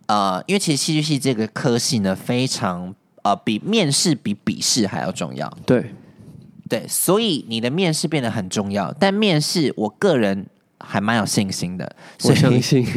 [0.06, 5.51] 呃，因为其实戏剧系这个科系呢，非常呃比面试比笔试还要重要。
[5.65, 5.93] 对，
[6.69, 8.93] 对，所以你的面试变得很重要。
[8.99, 10.45] 但面试，我个人
[10.79, 11.95] 还蛮有信心的。
[12.19, 12.86] 所我以相信。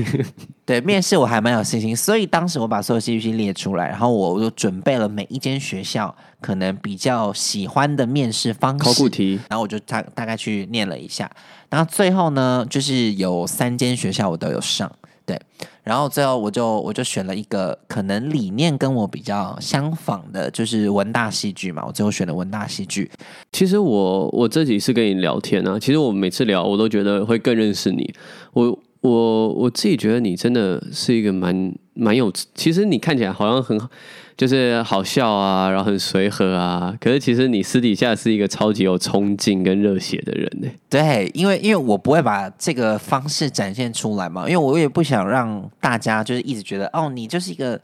[0.67, 11.31] 对面试我还蛮有信心，所以当时我把所有戏剧系列出来，然后我就准备了每一间学校可能比较喜欢的面试方式考古，题，然后我就大大概去念了一下，
[11.71, 14.91] 然后最后呢，就是有三间学校我都有上，
[15.27, 15.37] 对，
[15.83, 23.11] 然后最后我就我就选了一个可能理念跟我比较相仿的，就是文大戏剧嘛，我最后选了文大戏剧，
[23.51, 28.15] 其实我我这几次跟你聊天啊，其实我每次聊我都觉得会更认识你。
[28.53, 33.91] 我我我自己觉得你真的是一个蛮蛮有，其实你看起来好像很好
[34.37, 40.69] 就是好笑啊，然后很随和啊，可是其实你私底下是一个超级有冲劲跟热血的人呢。
[40.91, 47.81] 对，因为因为我不会把这个方式展现出来嘛，因为我也不想让大家就是一直觉得哦，你就是一个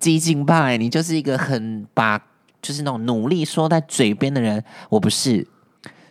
[0.00, 2.18] 激进派，你就是一个很把
[2.62, 5.46] 就是那种努力说在嘴边的人，我不是，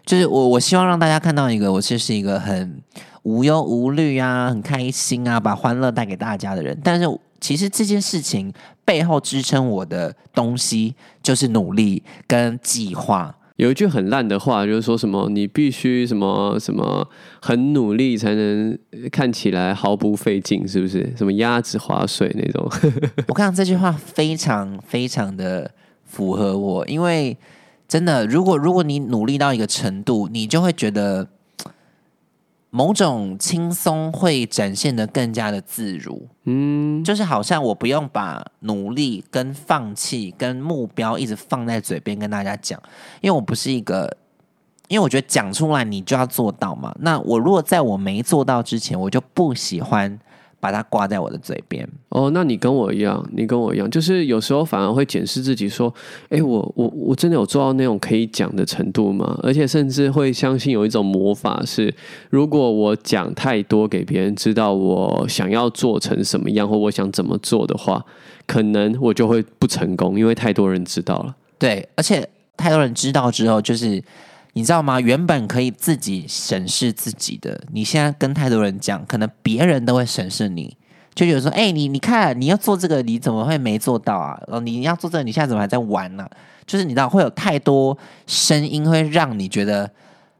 [0.05, 2.79] 就是我我希望让大家看到一个我其实是一个很
[3.23, 6.79] 无忧无虑啊，很开心啊，把欢乐带给大家的人。
[6.83, 7.07] 但是
[7.39, 8.53] 其实这件事情
[8.91, 13.33] 背后支撑我的东西就是努力跟计划。
[13.55, 17.07] 有一句很烂的话，就是说什么你必须什么什么
[17.41, 18.77] 很努力才能
[19.09, 21.09] 看起来毫不费劲，是不是？
[21.15, 22.69] 什么鸭子划水那种？
[23.29, 25.71] 我看到这句话非常非常的
[26.03, 27.37] 符合我，因为
[27.87, 31.25] 真的，如果如果你努力到一个程度，你就会觉得
[32.71, 42.81] 某种轻松会展现的更加的自如，嗯，就是好像我不用把努力跟放弃跟目标一直放在嘴边跟大家讲，
[43.21, 44.17] 因为我不是一个。
[44.87, 46.93] 因为我觉得讲出来你就要做到嘛。
[46.99, 50.19] 那我如果在我没做到之前，我就不喜欢
[50.61, 51.85] 把它挂在我的嘴边。
[52.09, 55.93] 哦，那你跟我一样，你跟我一样，就是有时候反而会检视自己，说，
[56.29, 59.37] 哎，我我我真的有做到那种可以讲的程度吗？
[59.43, 61.93] 而且甚至会相信有一种魔法是，
[62.29, 68.05] 如果我讲太多给别人知道我想要做成什么样，或我想怎么做的话，
[68.45, 71.35] 可能我就会不成功，因为太多人知道了。
[71.57, 74.03] 对，而且太多人知道之后，就是
[74.53, 74.99] 你知道吗？
[74.99, 80.75] 原本可以自己审视自己的，你现在跟太多人讲，可能别人都会审视你。
[81.13, 84.41] 就有人说：“哎，你你看，你要做这个，你怎么会没做到啊？
[84.47, 86.25] 哦，你要做这个，你现在怎么还在玩呢？
[86.65, 89.91] 就是你知道，会有太多声音会让你觉得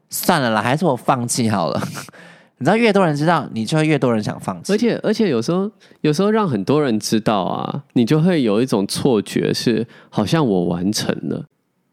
[0.08, 1.78] 算了啦，还是我放弃好了。
[2.56, 4.72] 你知道，越多人知道，你就会越多人想放弃。
[4.72, 5.70] 而且，而且有时候，
[6.00, 11.44] 有时候让很多人知道啊，你就会有一种错觉，是好像我完成了。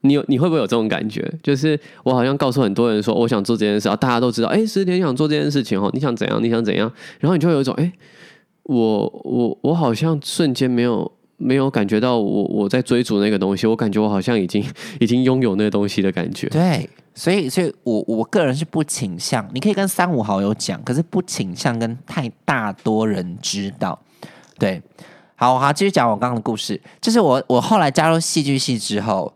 [0.01, 1.29] 你有，你会不会有这种感觉？
[1.43, 6.43] 就是我好像告诉很多人说，我想做这件事，啊，大家都知道，哎，十天想做这件事情哦，你想怎样？
[6.43, 6.91] 你想怎样？
[7.19, 7.91] 然后你就有一种，哎。
[8.63, 14.63] 我我我好像瞬间没有没有感觉到我我在追逐那个东西，我感觉我好像已经
[15.01, 16.47] 已经拥有那个东西的感觉。
[16.49, 23.97] 对，所以所以我我个人是不倾向，你可以跟三五好友讲，可是不倾向跟太大多人知道。
[24.59, 24.79] 对，
[25.35, 29.33] 好我好继续讲我刚刚的故事，就是我我后来加入戏剧系之后，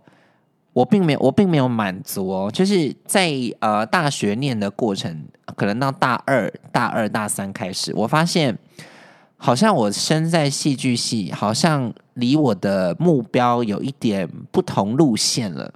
[0.74, 8.58] 我并没有我并没有满足哦，就是在呃大学念的过程，可能到大二大二大三开始，我发现。
[9.36, 15.74] 好像我身在戏剧系，好像离我的目标有一点不同路线了。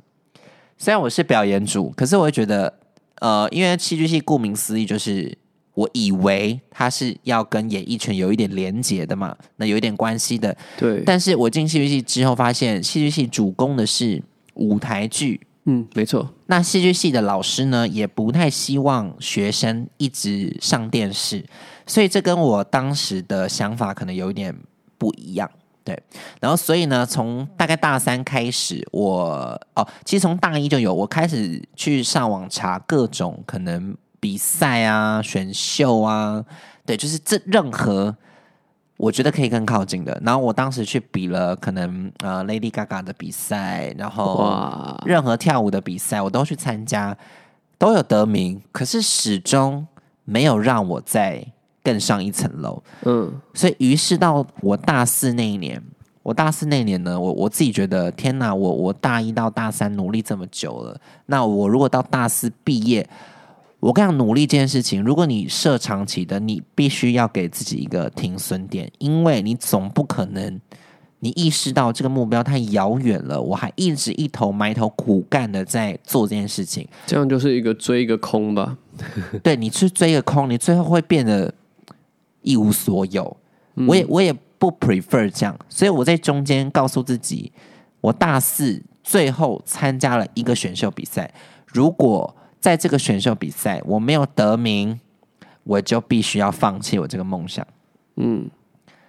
[0.77, 2.73] 虽然我是表演组，可是我会觉得，
[3.15, 5.37] 呃，因为戏剧系顾名思义，就是
[5.73, 10.55] 我以为它是要跟演艺圈有一点连结的嘛，那有一点关系的。
[10.77, 11.03] 对。
[11.05, 14.23] 但是我进戏剧系之后，发现戏剧系主攻的是
[14.57, 15.41] 舞台剧。
[15.69, 16.33] 嗯，没错。
[16.45, 21.43] 那戏剧系的老师呢，也不太希望学生一直上电视。
[21.85, 24.55] 所以这跟我当时的想法可能有一点
[24.97, 25.49] 不一样，
[25.83, 26.01] 对。
[26.39, 36.43] 然后所以呢，从大概大三开始，我哦，其实从大一就有，我开始去上网查各种可能比赛啊、选秀啊，
[36.85, 38.15] 对，就是这任何
[38.97, 40.19] 我觉得可以更靠近的。
[40.25, 47.17] 然后我当时去比了可能呃 Lady Gaga 的比赛，然后任何跳舞的比赛我都去参加，
[47.77, 49.87] 都有得名，可是始终
[50.25, 51.45] 没有让我在。
[51.83, 55.81] 更上一层楼，嗯，所以于是到我大四那一年，
[56.21, 63.07] 我大四那年呢，我我自己觉得，天哪，我我大一到大三努力这么久了，那我如果到大四毕业，
[63.87, 70.59] 我跟你讲，努力这件事情，如果你设长期的，你必须要给自己一个停损点，因为你总不可能，
[71.19, 78.77] 你意识到这个目标太遥远了，我还一直一头埋头苦干的在做这件事情，这样就是一个追一个空吧？
[79.41, 81.53] 对你去追一个空，你最后会变得。
[82.43, 83.35] 一无所有，
[83.87, 87.51] 我也我也不 prefer 这样，所以我在中间告诉自己，
[87.99, 91.29] 我大四最后参加了一个选秀比赛，
[91.65, 92.33] 如果
[92.67, 94.99] 在这个选秀比赛我没有得名，
[95.63, 97.65] 我就必须要放弃我这个梦想。
[98.17, 98.49] 嗯，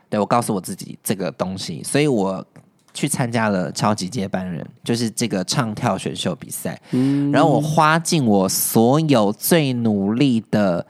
[0.09, 2.47] 对我告诉我自己这个东西，所以我
[2.94, 6.81] 去参加了超级接班人，就是这个唱跳选秀比赛。
[6.92, 10.87] 嗯，然后我花尽我所有最努力的。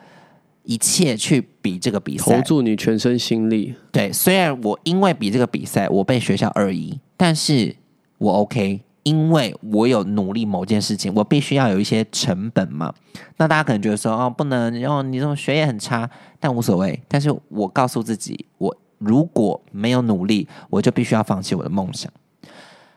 [0.65, 3.75] 一切去比这个比赛，投注你全身心力。
[3.91, 7.75] 对，虽然我因为比这个比赛，我被学校二一，但是
[8.19, 12.93] 我 OK，因为我有努力某件事情，我必须要有一些成本嘛。
[13.39, 17.03] 那大家可能觉得说，哦，不能，然后你这种学业很差，但无所谓。
[17.09, 22.13] 但是我告诉自己，我如果没有努力，我就必须要放弃我的梦想。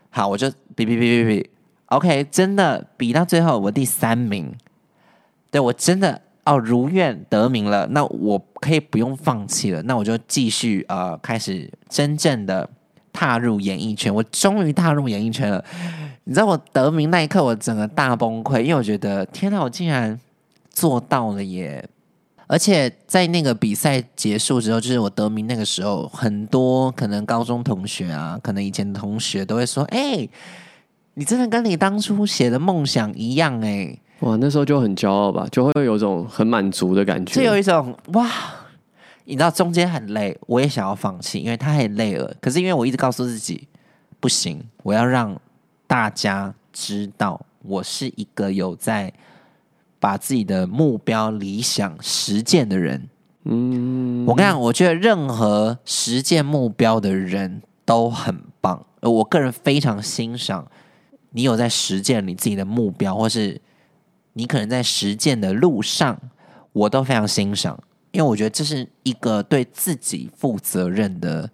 [0.10, 1.50] 好，我就比比比比比
[1.86, 4.54] ，OK，真的比到最后，我第三名。
[5.50, 6.21] 对我真的。
[6.43, 12.67] 哦，如愿得名了，那我可以不用放弃了，那我就继续呃，开始真正的
[13.12, 14.13] 踏入演艺圈。
[14.13, 15.63] 我终于踏入演艺圈了，
[16.24, 20.19] 你知道我得名那一刻，我整个大崩溃，因为我觉得天哪，我竟然
[20.69, 21.88] 做到了耶！
[22.47, 30.28] 而且在那个比赛结束之后，就是我得名那个时候，很多可能高中同学啊，可能以前的同学都会说：“哎，
[31.14, 37.36] 你真的跟你当初写的梦想一样哎。”哇，那时候就很骄傲吧，就会有种很满足的感觉。
[37.36, 38.30] 就有一种哇，
[39.26, 42.36] 你知道中间很累，我也想要放弃，因为他很累了。
[42.41, 43.67] 可是因为我一直告诉自己
[44.19, 45.39] 不行，我要让
[45.88, 49.13] 大家知道我是一个有在
[49.99, 53.09] 把自己的目标理想实践的人。
[53.43, 60.67] 嗯，我跟你讲，我觉得任何实践目标的人都很棒，我个人非常欣赏
[61.32, 63.61] 你有在实践你自己的目标，或是。
[64.34, 66.17] 你可能在实践的路上，
[66.72, 67.78] 我都非常欣赏。
[68.12, 71.49] 因为我觉得这是一个对自己负责任的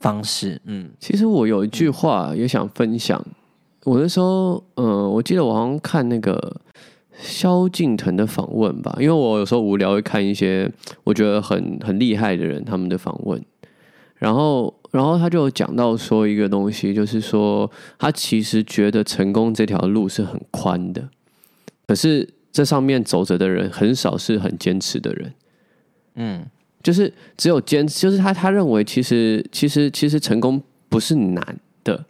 [0.00, 0.60] 方式。
[0.64, 3.24] 嗯，其实我有一句话也想分享。
[3.84, 6.60] 我那时候，嗯，我记得我好像看那个
[7.16, 10.70] 萧敬腾的访问吧，因为我有时候无聊会看一些
[11.04, 13.40] 我觉得很很厉害的人他们的访问，
[14.16, 21.08] 然后，然后他就有讲到说一个东西，就是说他其实觉得成功这条路是很宽的，
[21.86, 25.34] 可是这上面走着的人很少是很坚持的人，
[26.14, 26.46] 嗯，
[26.82, 32.06] 就是只有坚，就是他他认为其实其实其实成功不是难的。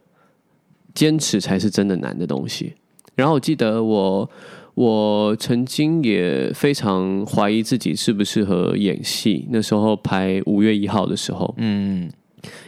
[0.95, 2.75] 坚持才是真的难的东西。
[3.17, 4.31] 然后我记得我
[4.75, 9.47] 我曾经也非常怀疑自己适不适合演戏。
[9.51, 12.09] 那时候拍五月一号的时候，嗯，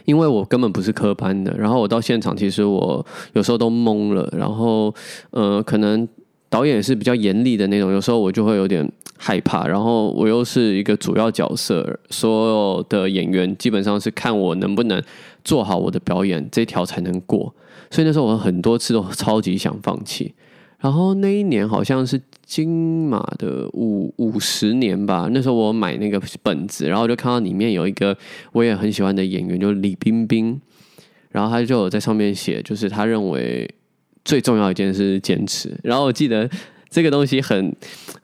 [0.05, 1.55] 因为我根本不是科班的。
[1.57, 3.03] 然后我到现场，其实我
[3.33, 4.27] 有时候都懵了。
[4.37, 4.93] 然后
[5.31, 6.07] 呃，可能
[6.49, 9.67] 导演是比较严厉的那种，有时候我就会有点害怕。
[9.67, 15.01] 然后我又是一个主要角色，所有的演员基本上是看我能不能
[15.43, 17.53] 做好我的表演，这条才能过。
[17.91, 20.33] 所以那时候我很多次都超级想放弃，
[20.79, 25.27] 然后那一年好像是金马的五五十年吧。
[25.31, 28.17] 那时候我买那个本子，然后就看到里面有一个
[28.51, 30.59] 我也很喜欢的演员，就是李冰冰。
[31.31, 33.69] 然后他就有在上面写，就是他认为
[34.25, 35.71] 最重要一件事是坚持。
[35.83, 36.49] 然后我记得
[36.89, 37.75] 这个东西很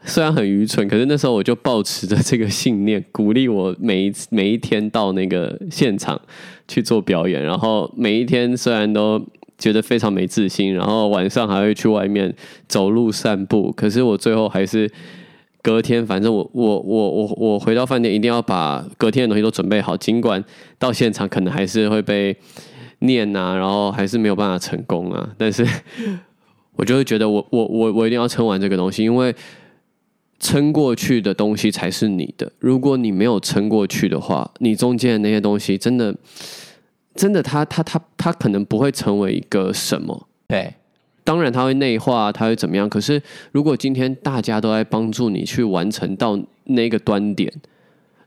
[0.04, 6.20] 虽然很愚蠢，可是那时候我就抱持着这个信念，鼓励我每一次每一天到那个现场
[6.68, 7.44] 去做表演。
[7.44, 9.24] 然后每一天虽然都
[9.58, 12.34] 觉得非常没自信，然后晚上还会去外面
[12.68, 13.72] 走路散步。
[13.72, 14.92] 可是我最后还是
[15.62, 19.96] 隔天，反正我我我我我回到饭店一定要把隔天的东西都准备好。
[19.96, 20.44] 尽管
[20.78, 22.36] 到现场可能还是会被
[23.00, 25.30] 念啊，然后还是没有办法成功啊。
[25.38, 25.66] 但是
[26.76, 29.36] 我就会觉得，我我我我一定要撑完这个东西，因为
[30.40, 32.52] 撑过去的东西才是你的。
[32.60, 36.16] 如果你没有撑过去的话，你中间的那些东西真的。
[37.16, 40.28] 真的，它它它它可能不会成为一个什么？
[40.50, 40.74] 对，
[41.24, 42.90] 当然他会内化，他会怎么样？
[42.90, 43.22] 可是
[43.54, 47.50] 如果今天大家都在帮助你去完成到那个端点，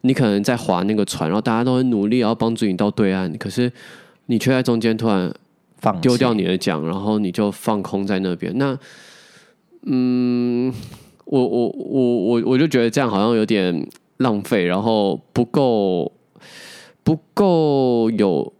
[0.00, 3.70] 你可能在划那个船，然后大家都很努力，然后帮助你到对岸，可是
[4.28, 5.30] 你却在中间突然
[5.76, 8.56] 放丢掉你的奖，然后你就放空在那边。
[8.56, 8.78] 那，
[9.82, 10.72] 嗯，
[11.24, 13.86] 我我我我我就觉得这样好像有点
[14.18, 16.12] 浪费，然后不够
[17.02, 18.52] 不够有。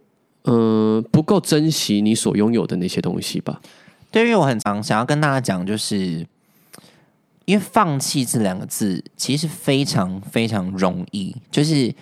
[0.45, 3.61] 嗯，不够珍惜你所拥有的那些东西吧？
[4.09, 6.25] 对，因为我很常想要跟大家讲，就是
[7.45, 11.93] 因为放弃这两个字其实非常非常容易，就是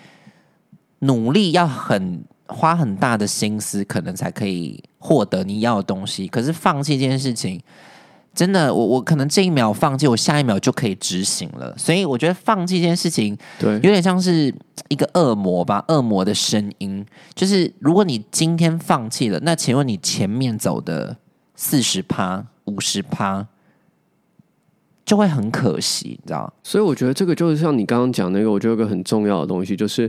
[1.00, 6.26] 努力要很花很大的心思，可能才可以获得你要的东西。
[6.28, 7.60] 可是放弃这件事情。
[8.34, 11.74] 真的，我我可能这一秒放弃，我下一秒就可以执行了。
[11.76, 14.54] 所以我觉得放弃这件事情，对，有点像是
[14.88, 17.04] 一个恶魔吧，恶魔的声音。
[17.34, 21.16] 就是如果你今天放弃了，那请问你前面走的
[21.56, 23.44] 四十趴、五十趴，
[25.04, 30.08] 就会很可惜，你知道所以我觉得这个就是像你刚刚讲那个，我觉得有个很重要的东西，就是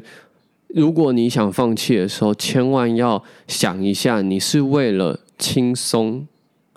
[0.74, 6.28] 如果你想放弃的时候，千万要想一下，你是为了轻松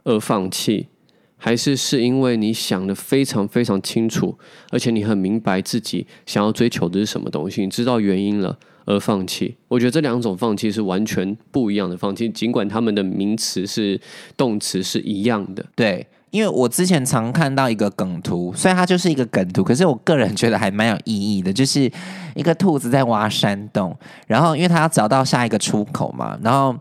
[0.05, 0.89] 而放弃。
[1.37, 4.39] 还是是因为你想的非常非常清楚，
[4.71, 9.57] 而且你很明白自己想要追求的是什么东西，你知道原因了而放弃。
[9.67, 14.01] 我觉得这两种放弃是完全不一样的放弃，尽管他们的名词是
[14.37, 15.67] 动词是一样的。
[15.75, 21.89] 对，因为我之前常看到一个梗图，虽然它就是一个梗图，可是我个人觉得还蛮有意义的，就是
[22.35, 26.75] 一个兔子在挖山洞，然后因为它要找到下一个出口嘛，然后。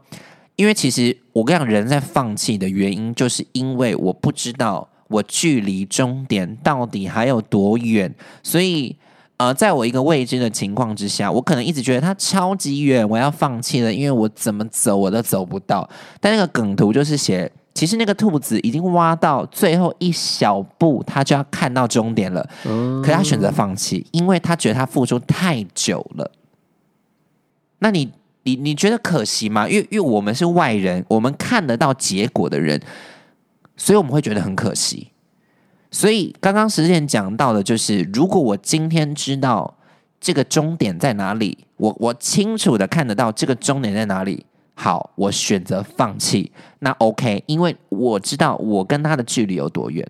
[0.58, 8.96] 因为其实我跟你讲，人在放弃的原因，就是因为我不知道我距离终点到底还有多远，所以
[9.38, 15.90] 呃，在我一个未知的情况之下，我可能一直觉得它超级远，我要放弃了，因为我怎么走我都走不到。
[16.20, 26.32] 但那个梗图就是写，其实那个兔子已经挖到最后一小步，它就要看到终点了，可是他选择放弃，因为他觉得他付出太久了。
[27.80, 28.12] 那你？
[28.44, 29.70] 你你觉得可惜吗？
[29.70, 32.82] 因为因为我们是外人，我们看得到结果的人，
[33.78, 35.12] 所以我们会觉得很可惜。
[35.92, 39.78] 所以刚刚时间讲到的，就是如果我今天知道
[40.20, 44.44] 这个终点在哪里，我我清楚的看得到这个终点在哪里，
[44.84, 50.04] 好，我选择放弃，那 OK，因为我知道我跟他的距离有多远。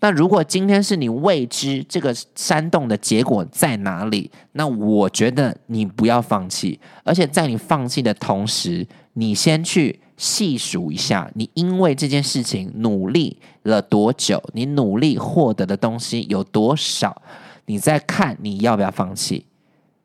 [0.00, 17.20] 那如果今天是你未知这个山洞的结果在哪里，那我觉得你不要放弃，而且在你放弃的同时，你先去细数一下，你因为这件事情努力了多久，你努力获得的东西有多少，
[17.66, 19.44] 你再看你要不要放弃，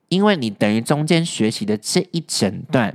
[0.10, 2.94] 因为你等于中间学习的这一整段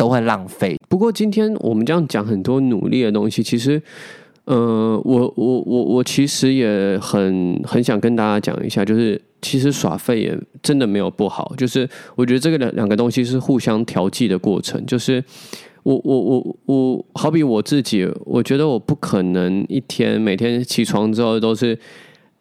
[0.00, 0.78] 都会浪费。
[0.88, 3.80] 不过今天我们这样讲很多努力的东西，其实，
[4.46, 11.86] 呃，我我我我其实也很很想跟大家讲一下，就是其实耍废也真的没有不好，就是
[12.16, 15.22] 我觉得这个两两个东西是互相调剂的过程，就是
[15.82, 21.78] 我我我我好比我自己，我觉得我不可能一天每天起床之后都是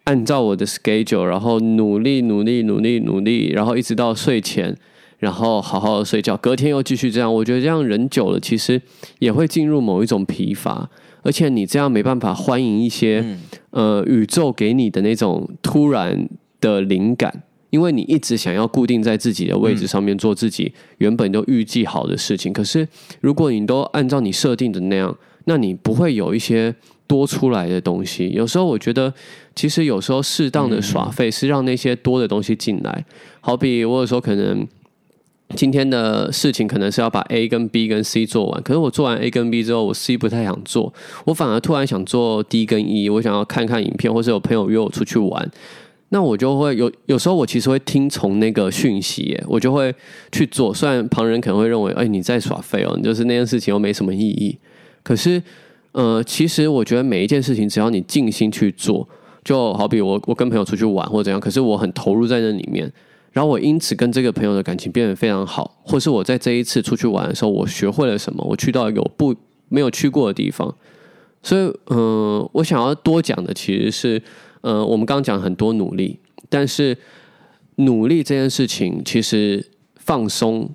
[0.06, 4.74] 按照我的 schedule，然后努力努力努力努力，然后一直到睡前。
[5.20, 7.32] 然后好好的睡觉，隔天又继续这样。
[7.32, 8.82] 我觉得这样人久了，其实
[9.20, 10.90] 也会进入某一种疲乏，
[11.24, 13.38] 而且你这样没办法欢迎一些
[13.72, 16.30] 呃宇宙给你的那种突然
[16.62, 22.54] 的灵感，因为你一直想要固定在自己的位置上面做自己原本就预计好的事情。
[22.54, 22.88] 可是
[23.20, 26.74] 如果你都按照你设定的那样，那你不会有一些
[27.08, 28.30] 多出来的东西。
[28.34, 29.14] 有时候我觉得，
[29.54, 33.04] 其实有时候适当的耍废是让那些多的东西进来。
[33.42, 34.66] 好比我有时候可能。
[35.56, 40.94] 今天的事情可能是要把 A 跟 B 跟 C 做完，可是我做完 A 跟 B 之后，我 C 不太想做，
[41.26, 45.50] 我反而突然想做 D 跟 E，我想要看看影片，或是有朋友约我出去玩，
[46.10, 49.94] 那我就会有有时候我其实会听从那个讯息，我就会
[50.32, 50.72] 去做。
[50.72, 54.56] 虽然旁人可能会认为，哎，你在耍废哦，你就是那件事情又没什么意义。
[55.02, 55.42] 可是，
[55.94, 59.10] 呃，其实我觉得每一件事情，只要你尽心去做，
[59.44, 62.92] 就好比我我跟朋友出去玩或怎样，可是我很投入在那里面。
[63.32, 68.44] 然后我因此跟这个朋友的感情变得非常好，或是我在这一次出去玩的时候，我学会了什么？
[68.44, 69.36] 我去到有不
[69.68, 70.74] 没有去过的地方，
[71.44, 74.22] 所以，嗯，我想要多讲的其实是，
[74.62, 76.20] 呃，我们刚刚讲很多努力，
[76.50, 76.98] 但是
[77.76, 79.64] 努力这件事情，其实
[79.98, 80.68] 放松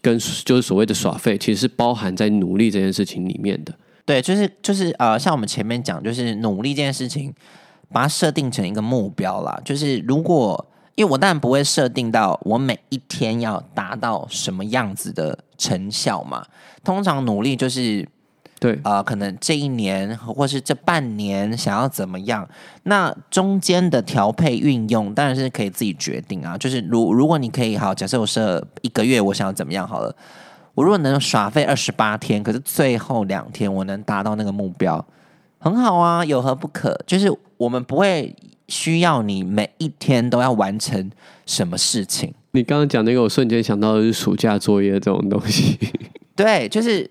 [0.00, 3.74] 跟就是所谓的耍废，其实是包含在努力这件事情里面的。
[4.04, 7.34] 对，就是就是呃，像我们前面讲，就是努力这件事情，
[7.90, 10.64] 把它设定成一个目标啦，就是如果。
[10.96, 16.44] 因为我当然不会设定到我每一天要达到什么样子的成效嘛。
[16.82, 18.08] 通常努力就是
[18.58, 22.48] 对啊，可能这一年或是这半年想要怎么样，
[22.84, 26.56] 那中间的调配运用当然是可以自己决定啊。
[26.56, 30.16] 就是如如果你可以好，假设我设一个月我想要怎么样好了，
[30.74, 35.04] 我如果能耍费二十八天，可是最后两天我能达到那个目标，
[35.58, 36.98] 很好啊，有何不可？
[37.06, 38.34] 就是我们不会。
[38.68, 41.10] 需要你每一天都要完成
[41.44, 42.34] 什么事情？
[42.52, 45.78] 你刚刚讲那个，我瞬间想到的是暑假作业这种东西。
[46.34, 47.06] 对，就是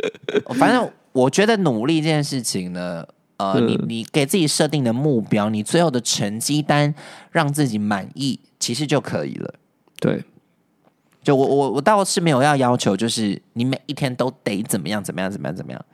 [0.59, 3.05] 反正我觉得努力这件事情呢，
[3.37, 6.93] 呃，你你给自己设定的目标，你最后的成绩单
[7.31, 9.53] 让自己满意，其实就可以了。
[9.99, 10.23] 对，
[11.23, 15.85] 就我我我倒是没有要要求，就是你每一天都得怎么样怎么样怎么样怎么样，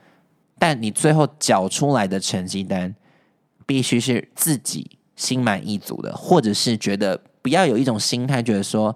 [0.58, 2.94] 但你最后缴出来的成绩单
[3.64, 4.98] 必须是自己。
[5.22, 8.94] 心满意足的，或者是觉得不要有一种心态，觉得说，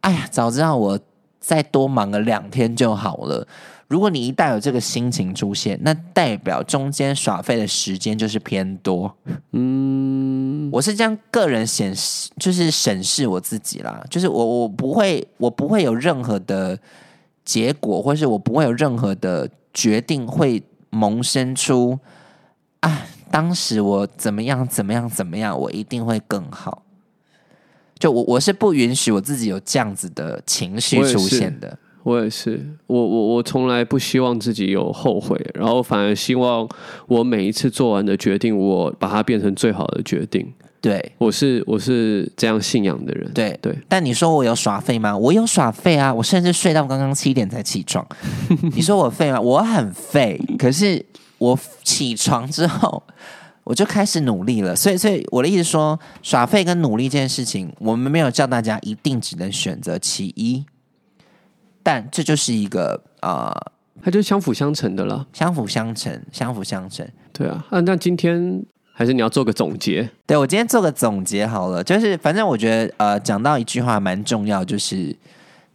[0.00, 0.98] 哎呀，早知道我
[1.38, 3.46] 再多忙个两天就好了。
[3.86, 9.14] 如果你一旦有这个心情出现，那代表中间耍废的时间就是偏多。
[9.52, 16.76] 嗯，我是这样个人显示，就是审视我自己啦，就是我我不会，我不会有任何的
[17.44, 21.98] 结果，或是我不会有任何的决定会萌生出
[22.80, 23.06] 啊。
[23.32, 26.82] 当时我怎么样怎么样怎么样，我一定会更好。
[27.98, 31.78] 就我我是不允许我自己有这样子的情绪出现的。
[32.02, 36.68] 我也是，我我我从来不希望自己有后悔，然后反而希望
[37.06, 40.52] 我每一次做完的决定，我把它变成最好的决定。
[40.80, 43.32] 对，我是我是这样信仰的人。
[43.32, 45.16] 对对，但你说我有耍废吗？
[45.16, 46.12] 我有耍废啊！
[46.12, 48.06] 我甚至睡到刚刚七点才起床。
[48.74, 49.40] 你说我废吗？
[49.40, 51.06] 我很废，可是。
[51.42, 53.02] 我起床之后，
[53.64, 54.76] 我就开始努力了。
[54.76, 60.64] 所以，所以我的意思说，耍废跟努力这件事情，我们没有叫大家一定只能选择其一，
[61.82, 63.52] 但这就是一个呃，
[64.00, 67.04] 它就相辅相成的了，相辅相成，相辅相成。
[67.32, 70.08] 对啊，啊，那今天还是你要做个总结？
[70.24, 75.16] 对我今天做个总结好了，就是反正我觉得呃，讲到一句话蛮重要，就是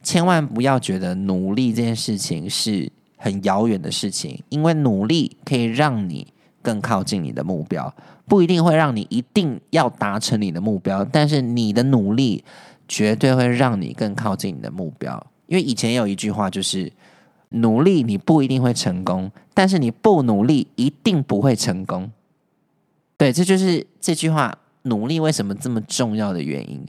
[0.01, 2.89] 千万不要觉得努力这件事情是。
[3.17, 6.27] 很遥远的事情，因为努力可以让你
[6.61, 7.93] 更靠近你的目标，
[8.25, 12.43] 不一定会让你一定要达成你的目标，但是你的努力
[12.87, 15.25] 绝对会让你更靠近你的目标。
[15.47, 16.91] 因为以前有一句话就是：
[17.49, 22.11] 努力你不一定会成功，但是你不努力一定不会成功。
[23.17, 26.85] 对，这就是这句话努力为什么这么重要的原因。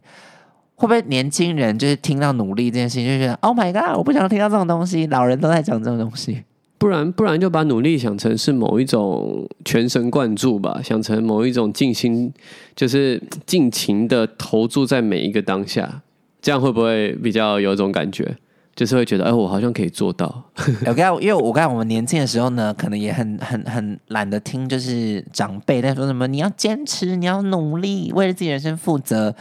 [0.79, 5.09] 会不会年轻人就是听到努力这件事情就觉得 Oh my God，我不想听到这种东西。
[5.09, 6.45] 老人都在讲这种东西，
[6.79, 12.33] 不然不然就把努力想成是某一种全神贯注吧，想成某一种尽心，
[12.77, 16.03] 就是尽情的投注在每一个当下，
[16.41, 18.37] 这样会不会比较有种感觉？
[18.77, 20.45] 就是会觉得，哎，我好像可以做到。
[20.87, 29.35] 我刚因为我刚我们年轻的时候呢，可能也很很很懒得听，就是长辈在说什么，你要坚持，你要努力，为了自己人生负责。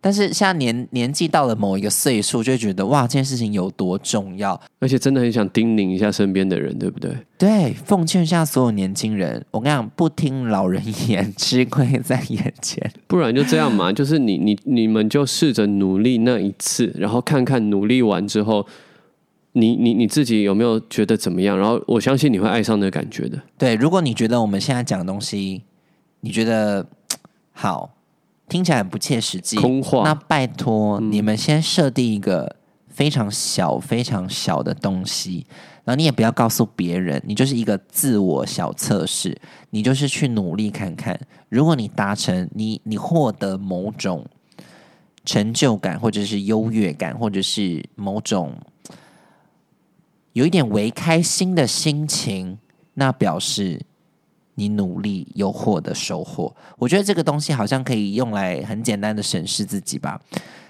[0.00, 7.16] 但是现在年年纪到了某一个岁数，就会觉得哇，这件事情有多重要，而且真的很想叮咛一下身边的人，对不对？
[7.36, 12.90] 对，奉劝一下所有年轻人，我跟你讲，不听老人言，吃亏在眼前。
[13.08, 18.64] 不然就这样嘛，就是你你你们就试着努力那一次，然后看看努力完之后，
[19.52, 21.58] 你你你自己有没有觉得怎么样？
[21.58, 23.36] 然后我相信你会爱上那感觉的。
[23.58, 25.62] 对，如果你觉得我们现在讲的东西，
[26.20, 26.86] 你觉得
[27.52, 27.97] 好。
[28.48, 30.02] 听起来很不切实际，空话。
[30.02, 32.56] 那拜托你们先设定一个
[32.88, 35.46] 非常小、非常小的东西，
[35.84, 39.38] 然后你也不要告诉别人，你就是一个自我小测试，
[39.70, 41.18] 你就是去努力看看。
[41.48, 44.24] 如果你达成，你你获得某种
[45.24, 48.54] 成就感，或者是优越感，或者是某种
[50.32, 52.58] 有一点微开心的心情，
[52.94, 53.82] 那表示。
[54.58, 60.20] 你努力有获得收获，我觉得这个东西好像可以用来很简单的审视自己吧。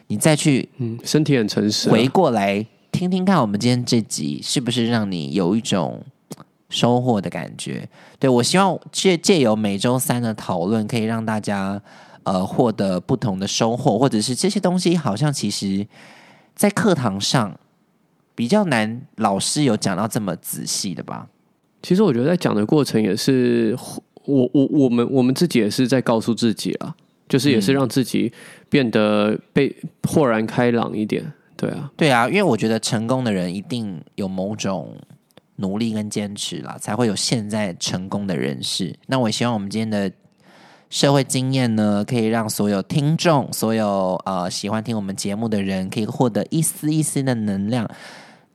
[0.08, 6.02] 你再去，嗯，身体很诚实，回过来听听看，我们今天这集是不是让你有一种
[6.68, 7.88] 收获的感觉？
[8.18, 11.80] 对我希望借借由每周三的讨论，可以让大家
[12.24, 15.86] 呃获得不同的收获，或者是这些东西好像其实，
[16.54, 17.58] 在课堂上
[18.34, 21.26] 比较难，老师有讲到这么仔细的吧？
[21.82, 23.76] 其实我觉得在讲的过程也是，
[24.24, 26.94] 我我我们我们自己也是在告诉自己啊，
[27.28, 28.32] 就是也是让自己
[28.68, 34.96] 变得被豁然开朗一点，对啊，对啊，因为我觉得成功的人一定有某种
[35.56, 38.94] 努力跟坚持啦，才会有现在成功的人士。
[39.06, 40.12] 那我希望我们今天的
[40.90, 47.88] 社会经验呢，可以让所有听众、所有呃喜欢听我们节目的人，可以获得一丝一丝的能量。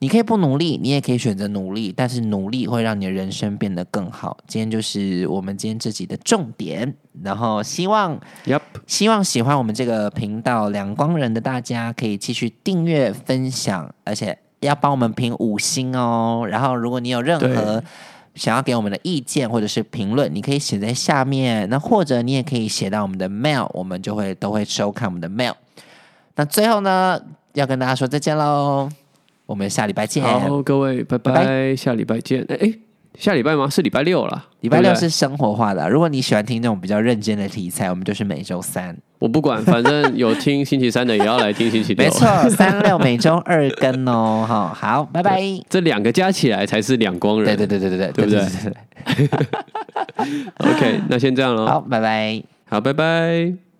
[0.04, 4.36] 你可以不努力，你也可以选择努力，但是努力会让你的人生变得更好。
[4.46, 16.46] 今天就是我们今天这集的重点，然后希望，Yep，希望喜欢我们这个频道两光人的大家可以继续订阅、分享，而且要帮我们评五星哦。
[16.46, 17.82] 然后，如果你有任何
[18.34, 25.54] 想要给我们的意见或者是评论，你可以写在下面，那或者你也可以写到我们的 mail，我们就会都会收看我们的 mail。
[26.34, 27.18] 那最后呢，
[27.54, 28.90] 要跟大家说再见喽。
[29.46, 30.22] 我们下礼拜见。
[30.22, 32.44] 好，各位，拜拜，下礼拜见。
[32.48, 32.74] 哎哎，
[33.18, 33.68] 下礼拜吗？
[33.68, 34.46] 是礼拜六了。
[34.60, 35.88] 礼拜六是生活化的。
[35.90, 38.96] 如果你喜欢听那种比较认真的题材，我们就是每周三。
[39.18, 42.04] 我不管，反正有听星期三的也要来听星期六。
[42.06, 44.44] 没错，三六每周二更哦。
[44.46, 45.40] 好，好，拜拜。
[45.68, 47.56] 这两个加起来才是两光人。
[47.56, 49.44] 对对对对对对，对不对？
[50.72, 51.66] OK，那先这样喽。
[51.66, 52.42] 好，拜拜。
[52.66, 53.73] 好，拜拜。